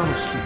[0.00, 0.38] události.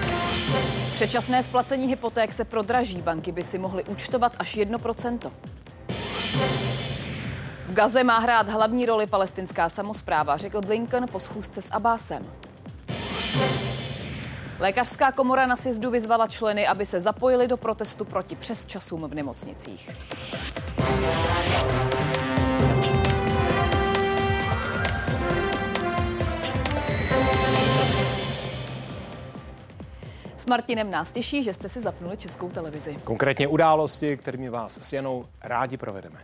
[0.94, 3.02] Předčasné splacení hypoték se prodraží.
[3.02, 5.30] Banky by si mohly účtovat až 1%.
[7.64, 12.26] V Gaze má hrát hlavní roli palestinská samozpráva, řekl Blinken po schůzce s Abásem.
[14.58, 19.91] Lékařská komora na sjezdu vyzvala členy, aby se zapojili do protestu proti přesčasům v nemocnicích.
[30.41, 32.97] S Martinem nás těší, že jste si zapnuli českou televizi.
[33.05, 36.21] Konkrétně události, kterými vás s Janou rádi provedeme.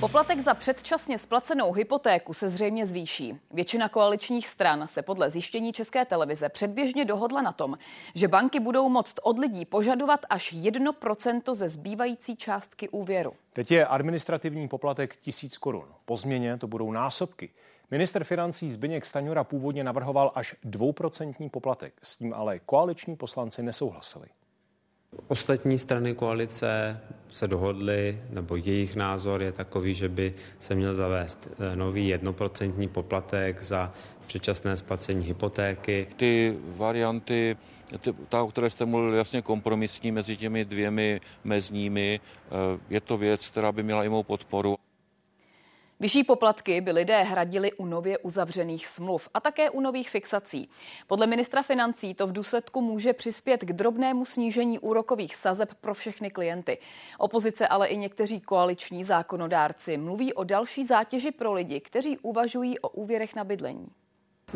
[0.00, 3.40] Poplatek za předčasně splacenou hypotéku se zřejmě zvýší.
[3.50, 7.78] Většina koaličních stran se podle zjištění České televize předběžně dohodla na tom,
[8.14, 13.32] že banky budou moct od lidí požadovat až 1% ze zbývající částky úvěru.
[13.52, 15.86] Teď je administrativní poplatek 1000 korun.
[16.04, 17.50] Po změně to budou násobky.
[17.90, 21.92] Minister financí Zbyněk Staňura původně navrhoval až dvouprocentní poplatek.
[22.02, 24.26] S tím ale koaliční poslanci nesouhlasili.
[25.28, 31.48] Ostatní strany koalice se dohodly, nebo jejich názor je takový, že by se měl zavést
[31.72, 33.92] eh, nový jednoprocentní poplatek za
[34.26, 36.06] předčasné splacení hypotéky.
[36.16, 37.56] Ty varianty,
[38.28, 42.50] ta, o které jste mluvil, jasně kompromisní mezi těmi dvěmi mezními, eh,
[42.90, 44.78] je to věc, která by měla i mou podporu.
[46.00, 50.70] Vyšší poplatky by lidé hradili u nově uzavřených smluv a také u nových fixací.
[51.06, 56.30] Podle ministra financí to v důsledku může přispět k drobnému snížení úrokových sazeb pro všechny
[56.30, 56.78] klienty.
[57.18, 62.88] Opozice, ale i někteří koaliční zákonodárci mluví o další zátěži pro lidi, kteří uvažují o
[62.88, 63.88] úvěrech na bydlení.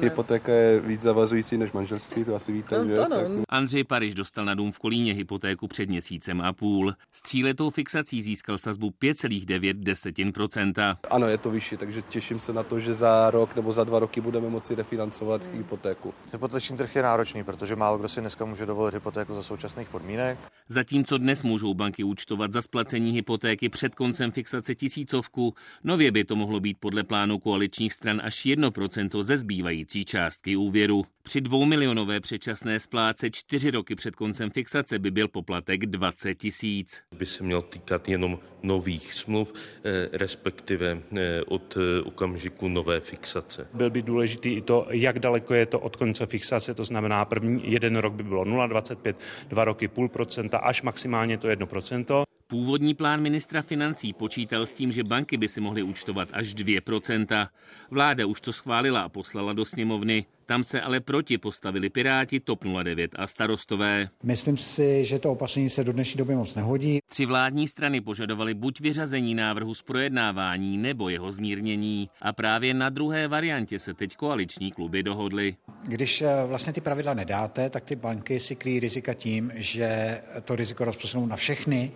[0.00, 2.96] Hypotéka je víc zavazující než manželství, to asi víte, no, že?
[2.96, 3.16] To no.
[3.48, 6.94] Andřej Pariš dostal na dům v Kolíně hypotéku před měsícem a půl.
[7.12, 10.96] S tříletou fixací získal sazbu 5,9%.
[11.10, 13.98] Ano, je to vyšší, takže těším se na to, že za rok nebo za dva
[13.98, 15.56] roky budeme moci refinancovat hmm.
[15.56, 16.14] hypotéku.
[16.32, 20.38] Hypoteční trh je náročný, protože málo kdo si dneska může dovolit hypotéku za současných podmínek.
[20.68, 25.54] Zatímco dnes můžou banky účtovat za splacení hypotéky před koncem fixace tisícovku,
[25.84, 29.36] nově by to mohlo být podle plánu koaličních stran až 1% ze
[29.82, 31.04] zbývající částky úvěru.
[31.22, 37.02] Při dvoumilionové předčasné spláce čtyři roky před koncem fixace by byl poplatek 20 tisíc.
[37.16, 43.66] By se měl týkat jenom nových smluv, eh, respektive eh, od eh, okamžiku nové fixace.
[43.74, 47.72] Byl by důležitý i to, jak daleko je to od konce fixace, to znamená první
[47.72, 49.14] jeden rok by bylo 0,25,
[49.48, 52.24] dva roky půl procenta, až maximálně to 1%.
[52.52, 57.48] Původní plán ministra financí počítal s tím, že banky by si mohly účtovat až 2%.
[57.90, 60.26] Vláda už to schválila a poslala do sněmovny.
[60.46, 64.08] Tam se ale proti postavili Piráti, TOP 09 a starostové.
[64.22, 66.98] Myslím si, že to opatření se do dnešní doby moc nehodí.
[67.08, 72.10] Tři vládní strany požadovali buď vyřazení návrhu z projednávání nebo jeho zmírnění.
[72.22, 75.56] A právě na druhé variantě se teď koaliční kluby dohodly.
[75.84, 80.56] Když eh, vlastně ty pravidla nedáte, tak ty banky si kryjí rizika tím, že to
[80.56, 81.92] riziko rozprostřenou na všechny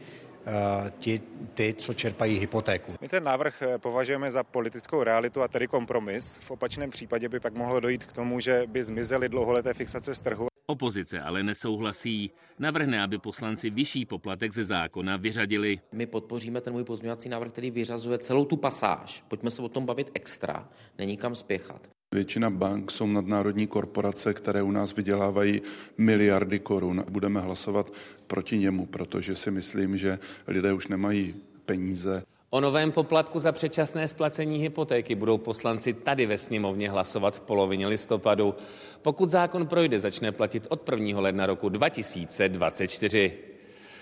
[0.98, 1.20] ti,
[1.54, 2.92] ty, co čerpají hypotéku.
[3.00, 6.38] My ten návrh eh, považujeme za politickou realitu a tedy kompromis.
[6.38, 10.20] V opačném případě by pak mohlo dojít k tomu, že by zmizely dlouholeté fixace z
[10.20, 10.46] trhu.
[10.66, 12.30] Opozice ale nesouhlasí.
[12.58, 15.78] Navrhne, aby poslanci vyšší poplatek ze zákona vyřadili.
[15.92, 19.24] My podpoříme ten můj pozměňovací návrh, který vyřazuje celou tu pasáž.
[19.28, 20.68] Pojďme se o tom bavit extra,
[20.98, 21.95] není kam spěchat.
[22.16, 25.62] Většina bank jsou nadnárodní korporace, které u nás vydělávají
[25.98, 27.04] miliardy korun.
[27.08, 27.92] Budeme hlasovat
[28.26, 31.34] proti němu, protože si myslím, že lidé už nemají
[31.66, 32.22] peníze.
[32.50, 37.86] O novém poplatku za předčasné splacení hypotéky budou poslanci tady ve sněmovně hlasovat v polovině
[37.86, 38.54] listopadu.
[39.02, 41.20] Pokud zákon projde, začne platit od 1.
[41.20, 43.32] ledna roku 2024.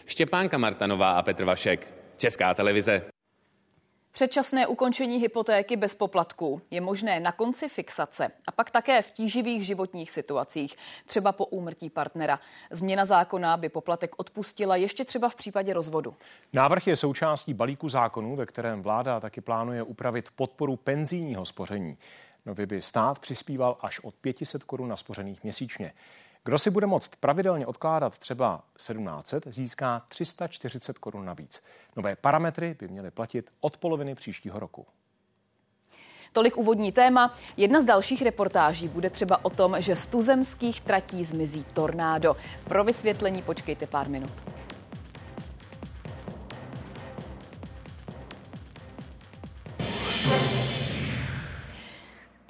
[0.06, 3.13] Štěpánka Martanová a Petr Vašek, Česká televize.
[4.14, 9.66] Předčasné ukončení hypotéky bez poplatků je možné na konci fixace a pak také v tíživých
[9.66, 10.76] životních situacích,
[11.06, 12.41] třeba po úmrtí partnera.
[12.70, 16.14] Změna zákona by poplatek odpustila ještě třeba v případě rozvodu.
[16.52, 21.98] Návrh je součástí balíku zákonů, ve kterém vláda taky plánuje upravit podporu penzijního spoření.
[22.46, 25.93] Nově by stát přispíval až od 500 korun na spořených měsíčně.
[26.44, 31.64] Kdo si bude moct pravidelně odkládat třeba 1700, získá 340 korun navíc.
[31.96, 34.87] Nové parametry by měly platit od poloviny příštího roku.
[36.32, 37.35] Tolik úvodní téma.
[37.56, 42.37] Jedna z dalších reportáží bude třeba o tom, že z tuzemských tratí zmizí tornádo.
[42.64, 44.32] Pro vysvětlení počkejte pár minut.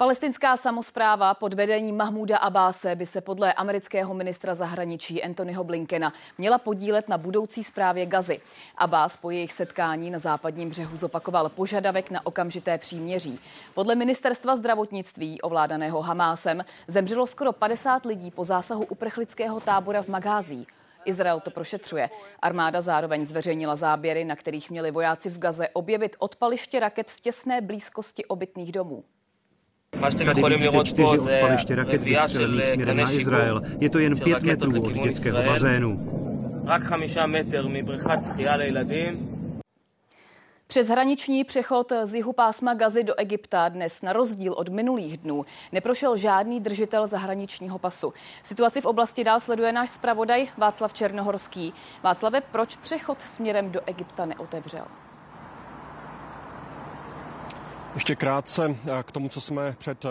[0.05, 6.57] Palestinská samozpráva pod vedením Mahmuda Abáse by se podle amerického ministra zahraničí Anthonyho Blinkena měla
[6.57, 8.39] podílet na budoucí zprávě Gazy.
[8.77, 13.39] Abás po jejich setkání na západním břehu zopakoval požadavek na okamžité příměří.
[13.73, 20.67] Podle ministerstva zdravotnictví ovládaného Hamásem zemřelo skoro 50 lidí po zásahu uprchlického tábora v Magází.
[21.05, 22.09] Izrael to prošetřuje.
[22.39, 27.61] Armáda zároveň zveřejnila záběry, na kterých měli vojáci v Gaze objevit odpaliště raket v těsné
[27.61, 29.03] blízkosti obytných domů.
[30.01, 33.61] Tady vidíte čtyři odpaliště raket vystřelených směrem na Izrael.
[33.79, 35.99] Je to jen pět metrů od dětského bazénu.
[40.67, 45.45] Přes hraniční přechod z jihu pásma Gazy do Egypta dnes na rozdíl od minulých dnů
[45.71, 48.13] neprošel žádný držitel zahraničního pasu.
[48.43, 51.73] Situaci v oblasti dál sleduje náš zpravodaj Václav Černohorský.
[52.03, 54.85] Václave, proč přechod směrem do Egypta neotevřel?
[57.95, 60.09] Ještě krátce eh, k tomu, co jsme před eh,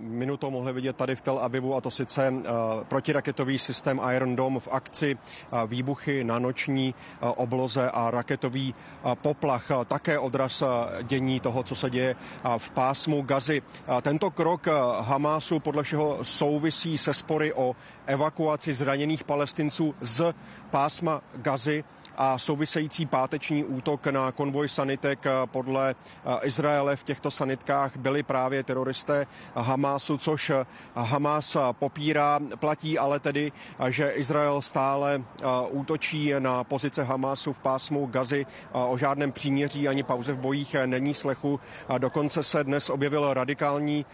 [0.00, 2.48] minutou mohli vidět tady v Tel Avivu, a to sice eh,
[2.88, 5.18] protiraketový systém Iron Dome v akci,
[5.66, 8.74] výbuchy na noční obloze a raketový
[9.14, 9.68] poplach.
[9.86, 10.62] Také odraz
[11.02, 12.16] dění toho, co se děje
[12.58, 13.62] v pásmu Gazy.
[14.02, 14.66] Tento krok
[15.00, 17.76] Hamásu podle všeho souvisí se spory o
[18.06, 20.34] evakuaci zraněných palestinců z
[20.70, 21.84] pásma Gazy
[22.22, 25.94] a související páteční útok na konvoj sanitek podle
[26.42, 30.52] Izraele v těchto sanitkách byli právě teroristé Hamásu, což
[30.94, 32.40] Hamás popírá.
[32.58, 33.52] Platí ale tedy,
[33.88, 35.22] že Izrael stále
[35.70, 38.46] útočí na pozice Hamásu v pásmu Gazy.
[38.72, 41.60] O žádném příměří ani pauze v bojích není slechu.
[41.98, 44.06] Dokonce se dnes objevil radikální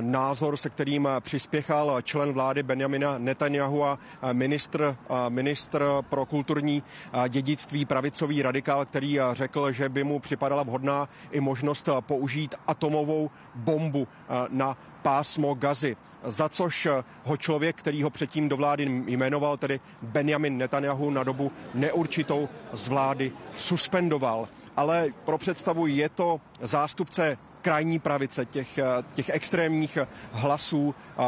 [0.00, 3.98] názor, se kterým přispěchal člen vlády Benjamina Netanyahu a
[4.32, 4.96] ministr,
[5.28, 6.82] ministr pro kulturní
[7.28, 7.43] dědictví
[7.86, 14.08] pravicový radikál, který řekl, že by mu připadala vhodná i možnost použít atomovou bombu
[14.48, 16.88] na pásmo Gazy, za což
[17.24, 22.88] ho člověk, který ho předtím do vlády jmenoval, tedy Benjamin Netanyahu, na dobu neurčitou z
[22.88, 24.48] vlády suspendoval.
[24.76, 28.84] Ale pro představu je to zástupce krajní pravice, těch, eh,
[29.14, 29.98] těch extrémních
[30.32, 31.22] hlasů eh,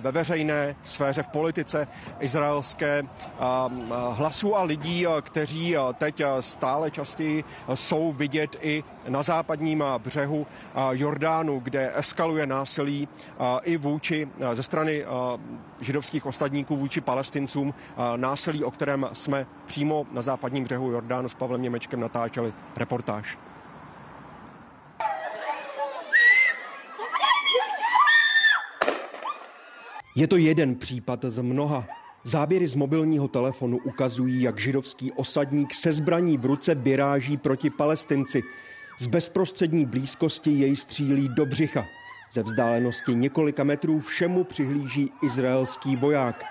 [0.00, 1.88] ve veřejné sféře, v politice
[2.20, 3.44] izraelské, eh,
[4.12, 10.46] hlasů a lidí, kteří teď stále častěji jsou vidět i na západním břehu
[10.92, 13.08] Jordánu, kde eskaluje násilí
[13.62, 15.04] i vůči ze strany
[15.80, 17.74] židovských ostatníků vůči palestincům,
[18.16, 23.38] násilí, o kterém jsme přímo na západním břehu Jordánu s Pavlem Němečkem natáčeli reportáž.
[30.18, 31.86] Je to jeden případ z mnoha.
[32.24, 38.42] Záběry z mobilního telefonu ukazují, jak židovský osadník se zbraní v ruce vyráží proti palestinci.
[38.98, 41.86] Z bezprostřední blízkosti jej střílí do břicha.
[42.32, 46.44] Ze vzdálenosti několika metrů všemu přihlíží izraelský voják.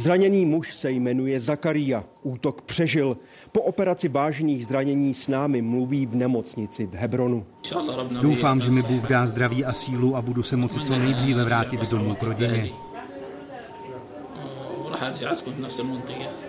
[0.00, 2.04] Zraněný muž se jmenuje Zakaria.
[2.22, 3.16] Útok přežil.
[3.52, 7.46] Po operaci vážných zranění s námi mluví v nemocnici v Hebronu.
[8.22, 11.90] Doufám, že mi Bůh dá zdraví a sílu a budu se moci co nejdříve vrátit
[11.90, 12.70] domů k rodině.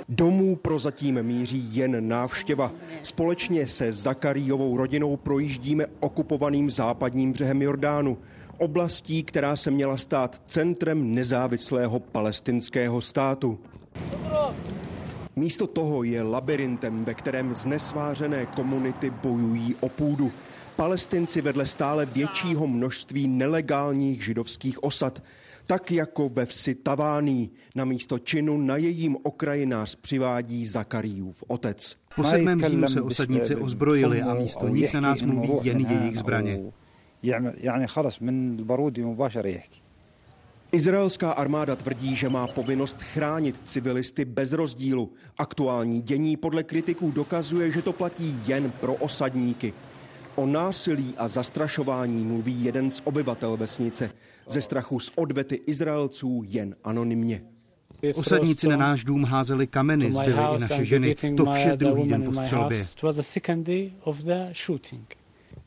[0.09, 2.71] Domů prozatím míří jen návštěva.
[3.03, 8.17] Společně se Zakarijovou rodinou projíždíme okupovaným západním břehem Jordánu
[8.59, 13.59] oblastí, která se měla stát centrem nezávislého palestinského státu.
[15.35, 20.31] Místo toho je labirintem, ve kterém znesvářené komunity bojují o půdu.
[20.75, 25.23] Palestinci vedle stále většího množství nelegálních židovských osad,
[25.67, 31.95] tak jako ve vsi Tavání, na místo činu na jejím okraji nás přivádí Zakarijův otec.
[32.15, 36.59] Po sedmém říjnu se osadníci ozbrojili a místo nich na nás mluví jen jejich zbraně.
[37.22, 39.84] يعني خلص من البارود مباشرة يحكي
[40.74, 45.12] Izraelská armáda tvrdí, že má povinnost chránit civilisty bez rozdílu.
[45.38, 49.72] Aktuální dění podle kritiků dokazuje, že to platí jen pro osadníky.
[50.36, 54.10] O násilí a zastrašování mluví jeden z obyvatel vesnice.
[54.48, 57.42] Ze strachu z odvety Izraelců jen anonymně.
[58.14, 61.14] Osadníci na náš dům házeli kameny, zbyly i naše ženy.
[61.14, 62.86] To vše druhý den po střelbě.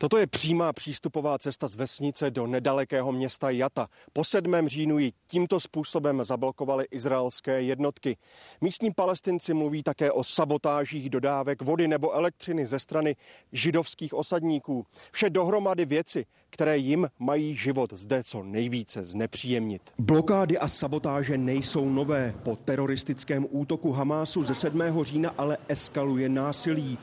[0.02, 3.88] Toto je přímá přístupová cesta z vesnice do nedalekého města Jata.
[4.12, 4.54] Po 7.
[4.66, 8.16] říjnu ji tímto způsobem zablokovaly izraelské jednotky.
[8.60, 13.16] Místní palestinci mluví také o sabotážích dodávek vody nebo elektřiny ze strany
[13.52, 14.86] židovských osadníků.
[15.12, 19.82] Vše dohromady věci, které jim mají život zde co nejvíce znepříjemnit.
[19.98, 22.34] Blokády a sabotáže nejsou nové.
[22.42, 24.82] Po teroristickém útoku Hamásu ze 7.
[25.02, 26.98] října ale eskaluje násilí.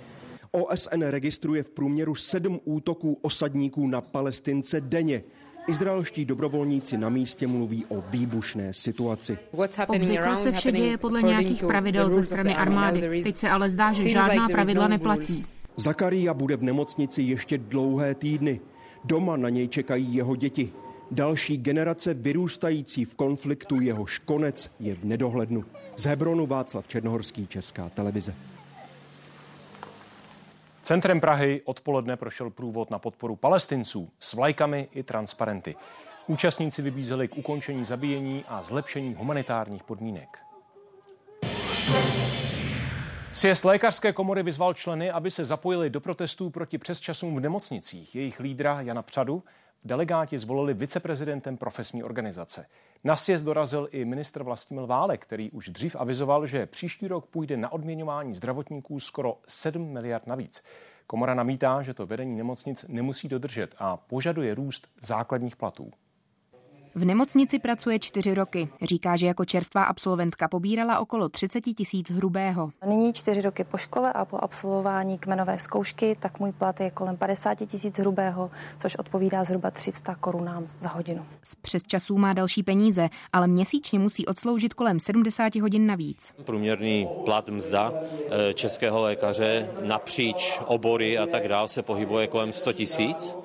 [0.51, 5.23] OSN registruje v průměru sedm útoků osadníků na palestince denně.
[5.67, 9.37] Izraelští dobrovolníci na místě mluví o výbušné situaci.
[9.87, 13.23] Obvykle se vše děje podle nějakých pravidel ze strany armády.
[13.23, 15.43] Teď se ale zdá, že žádná pravidla no neplatí.
[15.75, 18.59] Zakaria bude v nemocnici ještě dlouhé týdny.
[19.03, 20.71] Doma na něj čekají jeho děti.
[21.11, 25.65] Další generace vyrůstající v konfliktu jehož konec je v nedohlednu.
[25.95, 28.35] Z Hebronu Václav Černohorský, Česká televize.
[30.89, 35.75] Centrem Prahy odpoledne prošel průvod na podporu palestinců s vlajkami i transparenty.
[36.27, 40.37] Účastníci vybízeli k ukončení zabíjení a zlepšení humanitárních podmínek.
[43.33, 48.15] Sjezd lékařské komory vyzval členy, aby se zapojili do protestů proti přesčasům v nemocnicích.
[48.15, 49.43] Jejich lídra Jana Přadu
[49.83, 52.65] delegáti zvolili viceprezidentem profesní organizace.
[53.03, 57.57] Na sjezd dorazil i ministr Vlastimil Válek, který už dřív avizoval, že příští rok půjde
[57.57, 60.63] na odměňování zdravotníků skoro 7 miliard navíc.
[61.07, 65.91] Komora namítá, že to vedení nemocnic nemusí dodržet a požaduje růst základních platů.
[66.95, 68.69] V nemocnici pracuje čtyři roky.
[68.81, 72.69] Říká, že jako čerstvá absolventka pobírala okolo 30 tisíc hrubého.
[72.85, 77.17] Nyní čtyři roky po škole a po absolvování kmenové zkoušky, tak můj plat je kolem
[77.17, 81.25] 50 tisíc hrubého, což odpovídá zhruba 300 korunám za hodinu.
[81.43, 86.33] Z přesčasů má další peníze, ale měsíčně musí odsloužit kolem 70 hodin navíc.
[86.43, 92.73] Průměrný plat mzda eh, českého lékaře napříč obory a tak dál se pohybuje kolem 100
[92.73, 93.35] tisíc,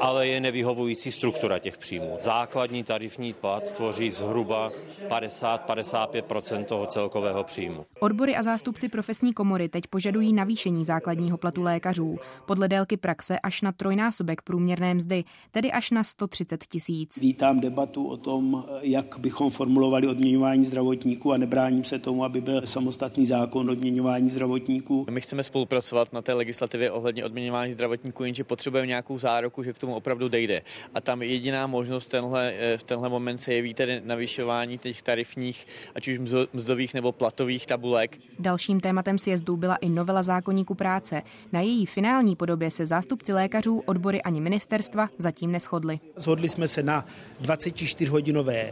[0.00, 2.16] ale je nevyhovující struktura těch příjmů.
[2.18, 4.72] Základní tarifní plat tvoří zhruba
[5.08, 7.86] 50-55 toho celkového příjmu.
[8.00, 12.18] Odbory a zástupci profesní komory teď požadují navýšení základního platu lékařů.
[12.46, 17.18] Podle délky praxe až na trojnásobek průměrné mzdy, tedy až na 130 tisíc.
[17.20, 22.66] Vítám debatu o tom, jak bychom formulovali odměňování zdravotníků a nebráním se tomu, aby byl
[22.66, 25.06] samostatný zákon odměňování zdravotníků.
[25.10, 29.78] My chceme spolupracovat na té legislativě ohledně odměňování zdravotníků, jenže potřebujeme nějakou záruku, že k
[29.78, 30.62] tomu opravdu dejde.
[30.94, 35.66] A tam jediná možnost tenhle eh, v tenhle moment se jeví tedy navyšování těch tarifních,
[35.94, 36.18] ať už
[36.52, 38.18] mzdových nebo platových tabulek.
[38.38, 41.22] Dalším tématem sjezdu byla i novela zákonníku práce.
[41.52, 46.00] Na její finální podobě se zástupci lékařů, odbory ani ministerstva zatím neschodli.
[46.16, 47.06] Zhodli jsme se na
[47.42, 48.68] 24-hodinové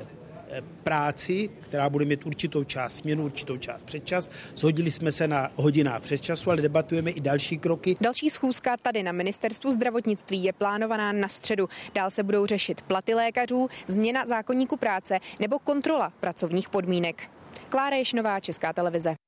[0.83, 4.31] práci, která bude mít určitou část směnu, určitou část předčas.
[4.57, 7.97] Shodili jsme se na hodinách přesčasu, ale debatujeme i další kroky.
[8.01, 11.69] Další schůzka tady na ministerstvu zdravotnictví je plánovaná na středu.
[11.95, 17.31] Dál se budou řešit platy lékařů, změna zákonníku práce nebo kontrola pracovních podmínek.
[17.69, 19.28] Klára Ješnová, Česká televize.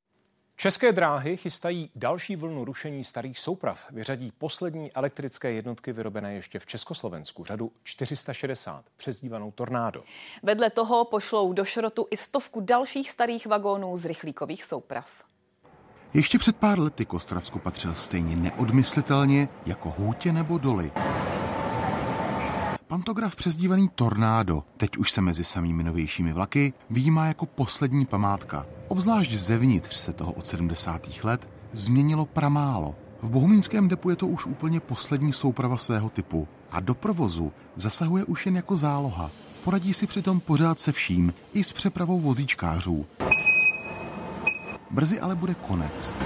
[0.61, 3.87] České dráhy chystají další vlnu rušení starých souprav.
[3.91, 10.03] Vyřadí poslední elektrické jednotky vyrobené ještě v Československu, řadu 460, přezdívanou Tornádo.
[10.43, 15.07] Vedle toho pošlou do šrotu i stovku dalších starých vagónů z rychlíkových souprav.
[16.15, 20.93] Ještě před pár lety k Ostravsku patřil stejně neodmyslitelně jako Hůtě nebo Doly.
[22.91, 28.67] Pantograf přezdívaný Tornádo teď už se mezi samými novějšími vlaky výjímá jako poslední památka.
[28.89, 31.25] Obzvlášť zevnitř se toho od 70.
[31.25, 32.95] let změnilo pramálo.
[33.23, 38.25] V bohumínském depu je to už úplně poslední souprava svého typu a do provozu zasahuje
[38.25, 39.31] už jen jako záloha.
[39.65, 43.07] Poradí si přitom pořád se vším, i s přepravou vozíčkářů.
[44.91, 46.17] Brzy ale bude konec.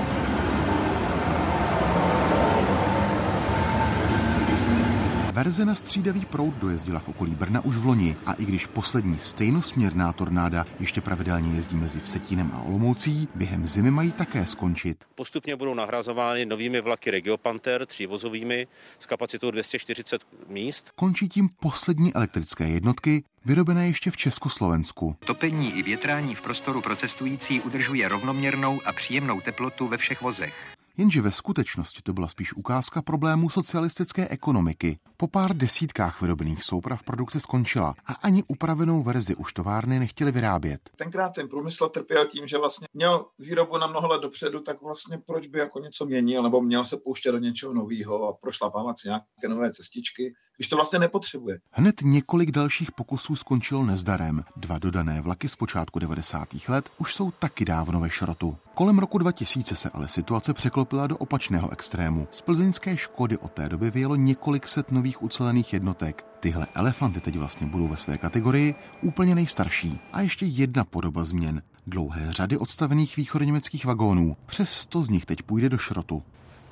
[5.35, 9.19] Verze na střídavý proud dojezdila v okolí Brna už v loni a i když poslední
[9.19, 15.05] stejnosměrná tornáda ještě pravidelně jezdí mezi Vsetínem a Olomoucí, během zimy mají také skončit.
[15.15, 18.67] Postupně budou nahrazovány novými vlaky Regiopanter, třívozovými
[18.99, 20.93] s kapacitou 240 míst.
[20.95, 25.17] Končí tím poslední elektrické jednotky, vyrobené ještě v Československu.
[25.27, 30.55] Topení i větrání v prostoru pro cestující udržuje rovnoměrnou a příjemnou teplotu ve všech vozech.
[30.97, 34.99] Jenže ve skutečnosti to byla spíš ukázka problémů socialistické ekonomiky.
[35.25, 40.81] Po pár desítkách vyrobených souprav produkce skončila a ani upravenou verzi už továrny nechtěli vyrábět.
[40.97, 45.19] Tenkrát ten průmysl trpěl tím, že vlastně měl výrobu na mnoho let dopředu, tak vlastně
[45.27, 49.09] proč by jako něco měnil nebo měl se pouštět do něčeho nového a prošlapávat si
[49.09, 51.59] nějaké nové cestičky, když to vlastně nepotřebuje.
[51.71, 54.45] Hned několik dalších pokusů skončilo nezdarem.
[54.57, 56.49] Dva dodané vlaky z počátku 90.
[56.69, 58.57] let už jsou taky dávno ve šrotu.
[58.75, 62.29] Kolem roku 2000 se ale situace překlopila do opačného extrému.
[62.31, 66.27] Z plzeňské Škody od té doby vyjelo několik set nových ucelených jednotek.
[66.41, 70.01] Tyhle elefanty teď vlastně budou ve své kategorii úplně nejstarší.
[70.13, 71.63] A ještě jedna podoba změn.
[71.87, 74.37] Dlouhé řady odstavených východoněmeckých vagónů.
[74.47, 76.23] Přes 100 z nich teď půjde do šrotu.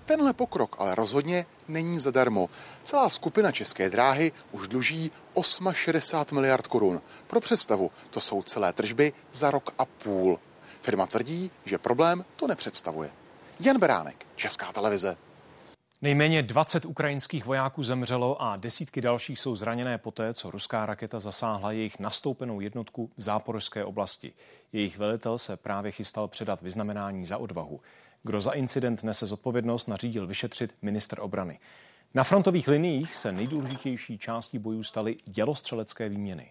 [0.04, 2.48] Tenhle pokrok ale rozhodně není zadarmo.
[2.84, 5.10] Celá skupina České dráhy už dluží
[5.72, 7.00] 68 miliard korun.
[7.26, 10.38] Pro představu, to jsou celé tržby za rok a půl.
[10.82, 13.10] Firma tvrdí, že problém to nepředstavuje.
[13.60, 15.16] Jan Beránek, Česká televize.
[16.02, 21.72] Nejméně 20 ukrajinských vojáků zemřelo a desítky dalších jsou zraněné poté, co ruská raketa zasáhla
[21.72, 24.32] jejich nastoupenou jednotku v záporožské oblasti.
[24.72, 27.80] Jejich velitel se právě chystal předat vyznamenání za odvahu.
[28.22, 31.58] Kdo za incident nese zodpovědnost, nařídil vyšetřit minister obrany.
[32.14, 36.50] Na frontových liniích se nejdůležitější částí bojů staly dělostřelecké výměny.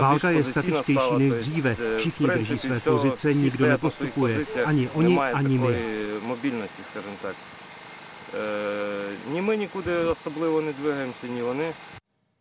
[0.00, 1.76] Válka je statičtější než dříve.
[1.98, 4.46] Všichni drží své pozice, nikdo nepostupuje.
[4.64, 5.76] Ani oni, ani my.
[9.31, 11.73] Ні ми нікуди особливо не двигаємося, ні вони.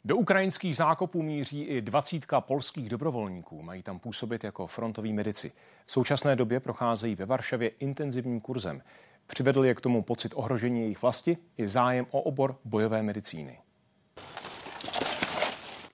[0.06, 3.62] Do ukrajinských zákopů míří i dvacítka polských dobrovolníků.
[3.62, 5.52] Mají tam působit jako frontoví medici.
[5.86, 8.82] V současné době procházejí ve Varšavě intenzivním kurzem.
[9.26, 13.58] Přivedl je k tomu pocit ohrožení jejich vlasti i zájem o obor bojové medicíny.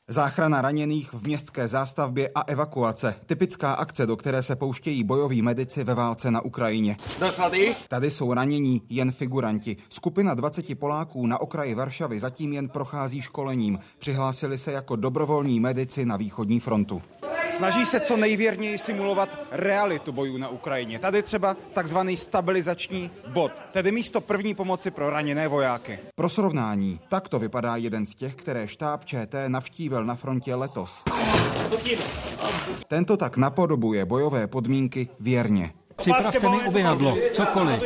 [0.07, 3.15] Záchrana raněných v městské zástavbě a evakuace.
[3.25, 6.97] Typická akce, do které se pouštějí bojoví medici ve válce na Ukrajině.
[7.87, 9.77] Tady jsou ranění jen figuranti.
[9.89, 13.79] Skupina 20 Poláků na okraji Varšavy zatím jen prochází školením.
[13.97, 17.01] Přihlásili se jako dobrovolní medici na východní frontu.
[17.55, 20.99] Snaží se co nejvěrněji simulovat realitu bojů na Ukrajině.
[20.99, 25.99] Tady třeba takzvaný stabilizační bod, tedy místo první pomoci pro raněné vojáky.
[26.15, 31.03] Pro srovnání, takto vypadá jeden z těch, které štáb ČT navštívil na frontě letos.
[32.87, 35.73] Tento tak napodobuje bojové podmínky věrně.
[35.95, 37.81] Připravte mi oběhadlo, cokoliv.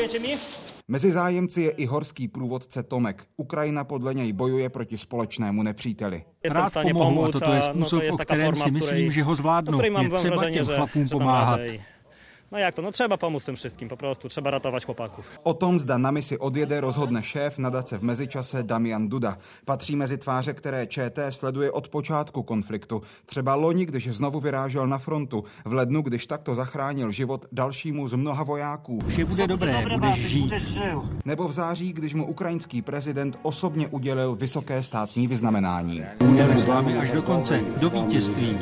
[0.91, 3.25] Mezi zájemci je i horský průvodce Tomek.
[3.37, 6.23] Ukrajina podle něj bojuje proti společnému nepříteli.
[6.49, 9.81] Rád pomohu a toto je způsob, o kterém si myslím, že ho zvládnu.
[10.01, 11.59] Je třeba těm chlapům pomáhat.
[12.51, 12.81] No jak to?
[12.81, 15.39] No třeba pomůct tym wszystkim, po prostu trzeba ratować chłopaków.
[15.43, 19.37] O tom, zda na misi odjede, rozhodne šéf nadace v mezičase Damian Duda.
[19.65, 23.01] Patří mezi tváře, které ČT sleduje od počátku konfliktu.
[23.25, 28.13] Třeba loni, když znovu vyrážel na frontu, v lednu, když takto zachránil život dalšímu z
[28.13, 28.99] mnoha vojáků.
[29.07, 30.53] Vše bude dobré, budeš žít.
[31.25, 36.03] Nebo v září, když mu ukrajinský prezident osobně udělil vysoké státní vyznamenání.
[36.23, 38.57] Budeme s vámi až do konce, do vítězství.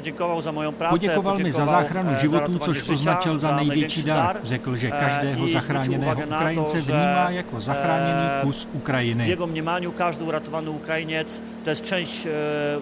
[0.00, 0.90] Poděkoval za moją práci.
[0.90, 4.40] Poděkoval mi za záchranu životů, což označil za největší dar.
[4.44, 9.24] Řekl, že každého zachráněného Ukrajince vnímá jako zachráněný kus Ukrajiny.
[9.24, 12.26] W jego mniemaniu każdy uratowany Ukrainiec to jest część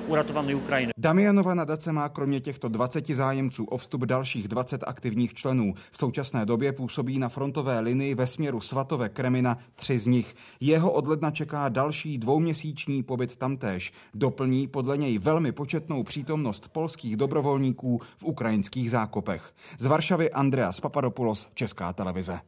[0.07, 0.93] uratowanej Ukrajiny.
[0.99, 5.75] Damianova nadace má kromě těchto 20 zájemců o vstup dalších 20 aktivních členů.
[5.91, 10.35] V současné době působí na frontové linii ve směru Svatové Kremina tři z nich.
[10.61, 13.93] Jeho od ledna čeká další dvouměsíční pobyt tamtéž.
[14.15, 19.55] Doplní podle něj velmi početnou přítomnost polských dobrovolníků v ukrajinských zákopech.
[19.79, 22.41] Z Varšavy Andreas Papadopoulos, Česká televize.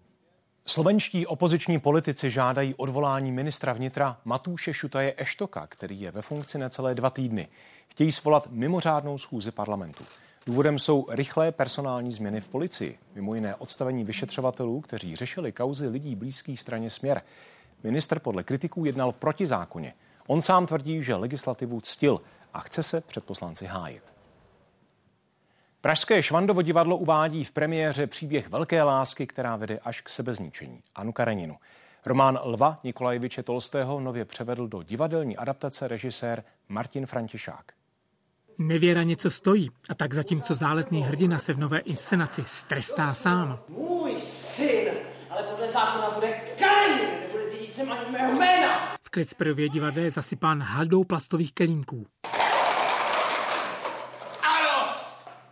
[0.66, 6.94] Slovenští opoziční politici žádají odvolání ministra vnitra Matúše Šutaje Eštoka, který je ve funkci necelé
[6.94, 7.48] dva týdny.
[7.88, 10.04] Chtějí svolat mimořádnou schůzi parlamentu.
[10.46, 16.16] Důvodem jsou rychlé personální změny v policii, mimo jiné odstavení vyšetřovatelů, kteří řešili kauzy lidí
[16.16, 17.22] blízkých straně směr.
[17.82, 19.94] Minister podle kritiků jednal proti zákoně.
[20.26, 22.20] On sám tvrdí, že legislativu ctil
[22.54, 24.02] a chce se před poslanci hájit.
[25.82, 30.82] Pražské Švandovo divadlo uvádí v premiéře příběh velké lásky, která vede až k sebezničení.
[30.94, 31.56] Anu Kareninu.
[32.06, 37.64] Román Lva Nikolajeviče Tolstého nově převedl do divadelní adaptace režisér Martin Františák.
[38.58, 43.58] Nevěra něco stojí a tak zatímco záletný hrdina se v nové inscenaci strestá sám.
[43.68, 44.88] Můj syn,
[45.30, 48.96] ale podle zákona bude Kain, nebude dědicem ani mého jména.
[49.02, 52.06] V Klecperově divadle je zasypán haldou plastových kelímků.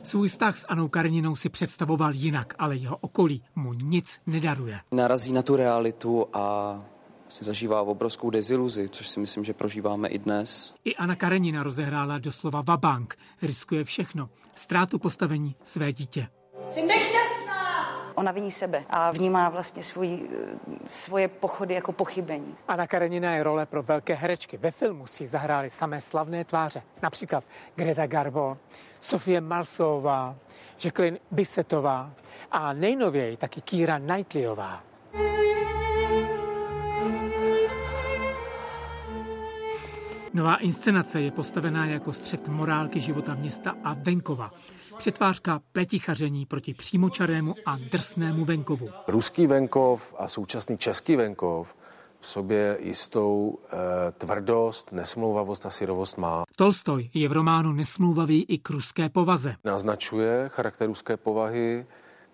[0.09, 4.81] Svůj vztah s Anou Karninou si představoval jinak, ale jeho okolí mu nic nedaruje.
[4.93, 6.75] Narazí na tu realitu a
[7.29, 10.75] si zažívá obrovskou deziluzi, což si myslím, že prožíváme i dnes.
[10.85, 13.17] I Anna Karenina rozehrála doslova vabank.
[13.43, 14.31] Riskuje všechno.
[14.55, 16.29] Ztrátu postavení své dítě.
[16.87, 17.08] Nešťastná!
[18.19, 20.29] Ona viní sebe a vnímá vlastně svůj,
[20.85, 22.57] svoje pochody jako pochybení.
[22.69, 24.57] Anna Karenina je role pro velké herečky.
[24.57, 26.83] Ve filmu si zahrály samé slavné tváře.
[27.03, 27.45] Například
[27.77, 28.57] Greta Garbo,
[29.01, 30.37] Sofie Malsová,
[30.85, 32.11] Jacqueline Bissetová
[32.51, 34.83] a nejnověji taky Kira Knightleyová.
[40.35, 44.51] Nová inscenace je postavená jako střed morálky života města a venkova.
[44.99, 48.89] Přetvářka pletichaření proti přímočarému a drsnému venkovu.
[49.09, 51.75] Ruský venkov a současný český venkov
[52.21, 56.45] v sobě jistou e, tvrdost, nesmlouvavost a syrovost má.
[56.57, 59.55] Tolstoj je v románu nesmlouvavý i k ruské povaze.
[59.65, 61.87] Naznačuje charakter ruské povahy,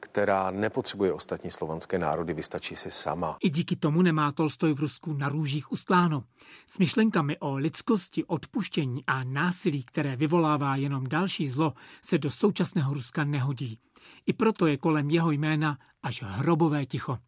[0.05, 3.37] která nepotřebuje ostatní slovanské národy, vystačí si sama.
[3.41, 6.25] I díky tomu nemá Tolstoj v Rusku na růžích ustláno.
[6.67, 12.95] S myšlenkami o lidskosti, odpuštění a násilí, které vyvolává jenom další zlo, se do současného
[12.95, 13.79] Ruska nehodí.
[14.27, 17.19] I proto je kolem jeho jména až hrobové ticho.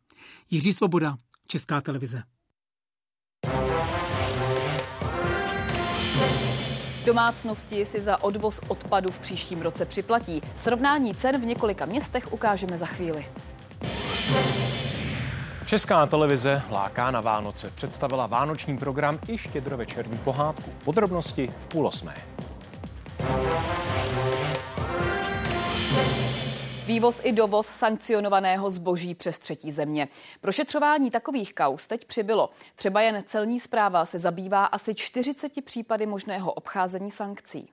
[0.51, 2.23] Jiří Svoboda, Česká televize.
[7.07, 10.41] Domácnosti si za odvoz odpadu v příštím roce připlatí.
[10.57, 13.27] Srovnání cen v několika městech ukážeme za chvíli.
[15.67, 17.71] Česká televize láká na Vánoce.
[17.75, 20.71] Představila vánoční program i štědrovečerní pohádku.
[20.85, 22.15] Podrobnosti v půl osmé.
[26.87, 30.09] Vývoz i dovoz sankcionovaného zboží přes třetí země.
[30.41, 32.51] Prošetřování takových kaus teď přibylo.
[32.75, 37.69] Třeba jen celní zpráva se zabývá asi 40 případy možného obcházení sankcí.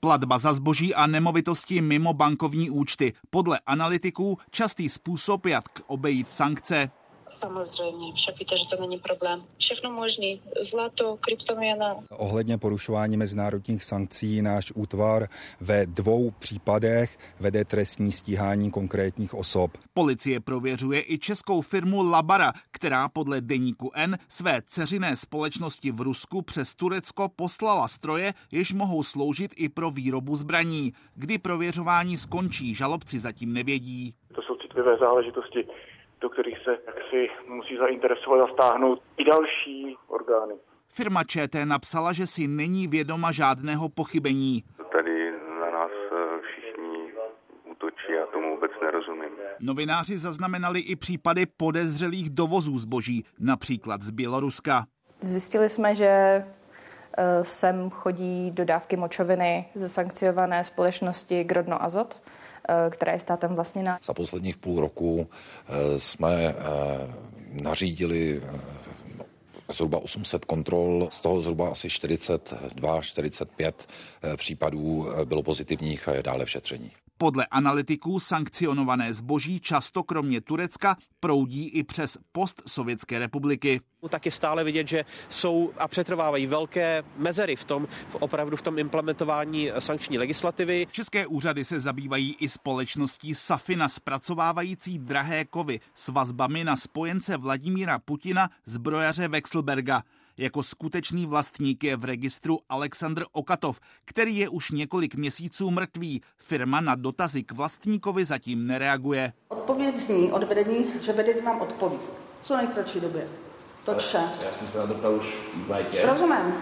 [0.00, 3.12] Platba za zboží a nemovitosti mimo bankovní účty.
[3.30, 6.90] Podle analytiků častý způsob, jak obejít sankce.
[7.28, 9.44] Samozřejmě, však víte, že to není problém.
[9.58, 10.42] Všechno možný.
[10.70, 11.96] Zlato, kryptoměna.
[12.10, 15.26] Ohledně porušování mezinárodních sankcí náš útvar
[15.60, 19.70] ve dvou případech vede trestní stíhání konkrétních osob.
[19.94, 26.42] Policie prověřuje i českou firmu Labara, která podle deníku N své ceřiné společnosti v Rusku
[26.42, 30.92] přes Turecko poslala stroje, jež mohou sloužit i pro výrobu zbraní.
[31.14, 34.14] Kdy prověřování skončí, žalobci zatím nevědí.
[34.34, 35.64] To jsou citlivé záležitosti
[36.20, 40.54] do kterých se jaksi musí zainteresovat a stáhnout i další orgány.
[40.88, 44.64] Firma ČT napsala, že si není vědoma žádného pochybení.
[44.92, 47.12] Tady na nás eh, všichni
[47.64, 49.30] útočí, já tomu vůbec nerozumím.
[49.60, 54.86] Novináři zaznamenali i případy podezřelých dovozů zboží, například z Běloruska.
[55.20, 56.44] Zjistili jsme, že eh,
[57.44, 62.20] sem chodí dodávky močoviny ze sankciované společnosti Grodno Azot
[62.90, 63.98] která je státem vlastněna.
[64.04, 65.26] Za posledních půl roku
[65.68, 66.54] eh, jsme eh,
[67.62, 68.42] nařídili
[69.72, 73.72] zhruba 800 kontrol, z toho zhruba asi 42-45
[74.36, 76.90] případů bylo pozitivních a je dále v šetření.
[77.18, 83.80] Podle analytiků sankcionované zboží často kromě Turecka proudí i přes postsovětské republiky.
[84.08, 88.62] Tak je stále vidět, že jsou a přetrvávají velké mezery v tom, v opravdu v
[88.62, 90.86] tom implementování sankční legislativy.
[90.90, 97.98] České úřady se zabývají i společností Safina zpracovávající drahé kovy s vazbami na spojence Vladimíra
[97.98, 100.02] Putina, zbrojaře Wexelberga.
[100.38, 106.22] Jako skutečný vlastník je v registru Aleksandr Okatov, který je už několik měsíců mrtvý.
[106.38, 109.32] Firma na dotazy k vlastníkovi zatím nereaguje.
[109.48, 111.98] Odpověď zní od vedení, že vedení vám odpoví.
[112.42, 113.28] Co nejkratší době.
[113.84, 114.18] To vše.
[114.44, 115.26] Já jsem se na už
[115.66, 116.06] v létě.
[116.06, 116.54] Rozumím.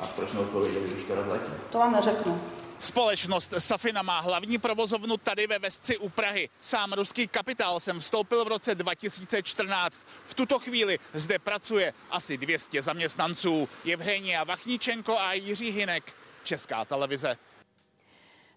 [0.00, 1.50] A proč neodpověděli už teda v létě?
[1.70, 2.40] To vám neřeknu.
[2.80, 6.50] Společnost Safina má hlavní provozovnu tady ve Vesci u Prahy.
[6.60, 10.02] Sám ruský kapitál sem vstoupil v roce 2014.
[10.26, 13.68] V tuto chvíli zde pracuje asi 200 zaměstnanců.
[13.92, 16.12] Evgenia Vachničenko a Jiří Hinek,
[16.44, 17.36] Česká televize.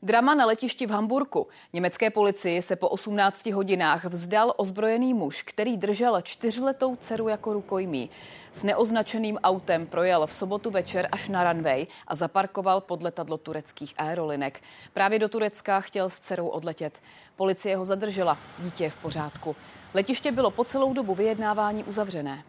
[0.02, 1.48] Drama na letišti v Hamburku.
[1.74, 8.10] Německé policii se po 18 hodinách vzdal ozbrojený muž, který držel čtyřletou dceru jako rukojmí.
[8.52, 13.94] S neoznačeným autem projel v sobotu večer až na runway a zaparkoval pod letadlo tureckých
[13.98, 14.62] aerolinek.
[14.94, 17.02] Právě do Turecka chtěl s dcerou odletět.
[17.36, 18.38] Policie ho zadržela.
[18.60, 19.56] Dítě je v pořádku.
[19.94, 22.44] Letiště bylo po celou dobu vyjednávání uzavřené.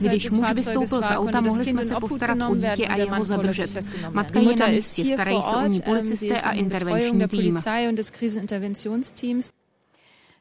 [0.00, 3.70] Když muž vystoupil z auta, mohli jsme se postarat o dítě a jeho zadržet.
[4.10, 7.58] Matka je na místě, starají se o ní policisté a intervenční tým.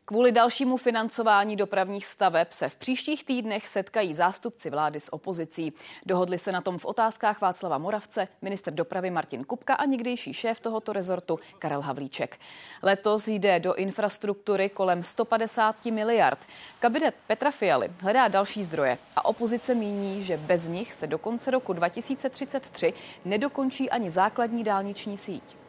[0.07, 5.73] Kvůli dalšímu financování dopravních staveb se v příštích týdnech setkají zástupci vlády s opozicí.
[6.05, 10.59] Dohodli se na tom v otázkách Václava Moravce, minister dopravy Martin Kupka a někdejší šéf
[10.59, 12.39] tohoto rezortu Karel Havlíček.
[12.83, 16.39] Letos jde do infrastruktury kolem 150 miliard.
[16.79, 21.51] Kabinet Petra Fialy hledá další zdroje a opozice míní, že bez nich se do konce
[21.51, 22.93] roku 2033
[23.25, 25.64] nedokončí ani základní dálniční síť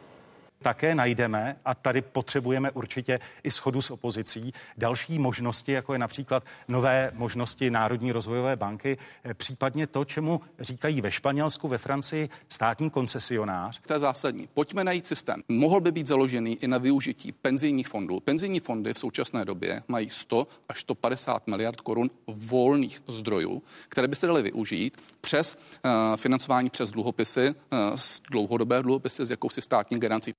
[0.61, 6.43] také najdeme, a tady potřebujeme určitě i schodu s opozicí, další možnosti, jako je například
[6.67, 12.89] nové možnosti Národní rozvojové banky, eh, případně to, čemu říkají ve Španělsku, ve Francii státní
[12.89, 13.81] koncesionář.
[13.87, 14.47] To je zásadní.
[14.53, 15.43] Pojďme najít systém.
[15.47, 18.19] Mohl by být založený i na využití penzijních fondů.
[18.19, 24.15] Penzijní fondy v současné době mají 100 až 150 miliard korun volných zdrojů, které by
[24.15, 27.97] se daly využít přes uh, financování přes dluhopisy, uh,
[28.31, 30.33] dlouhodobé dluhopisy s jakousi státní garancí.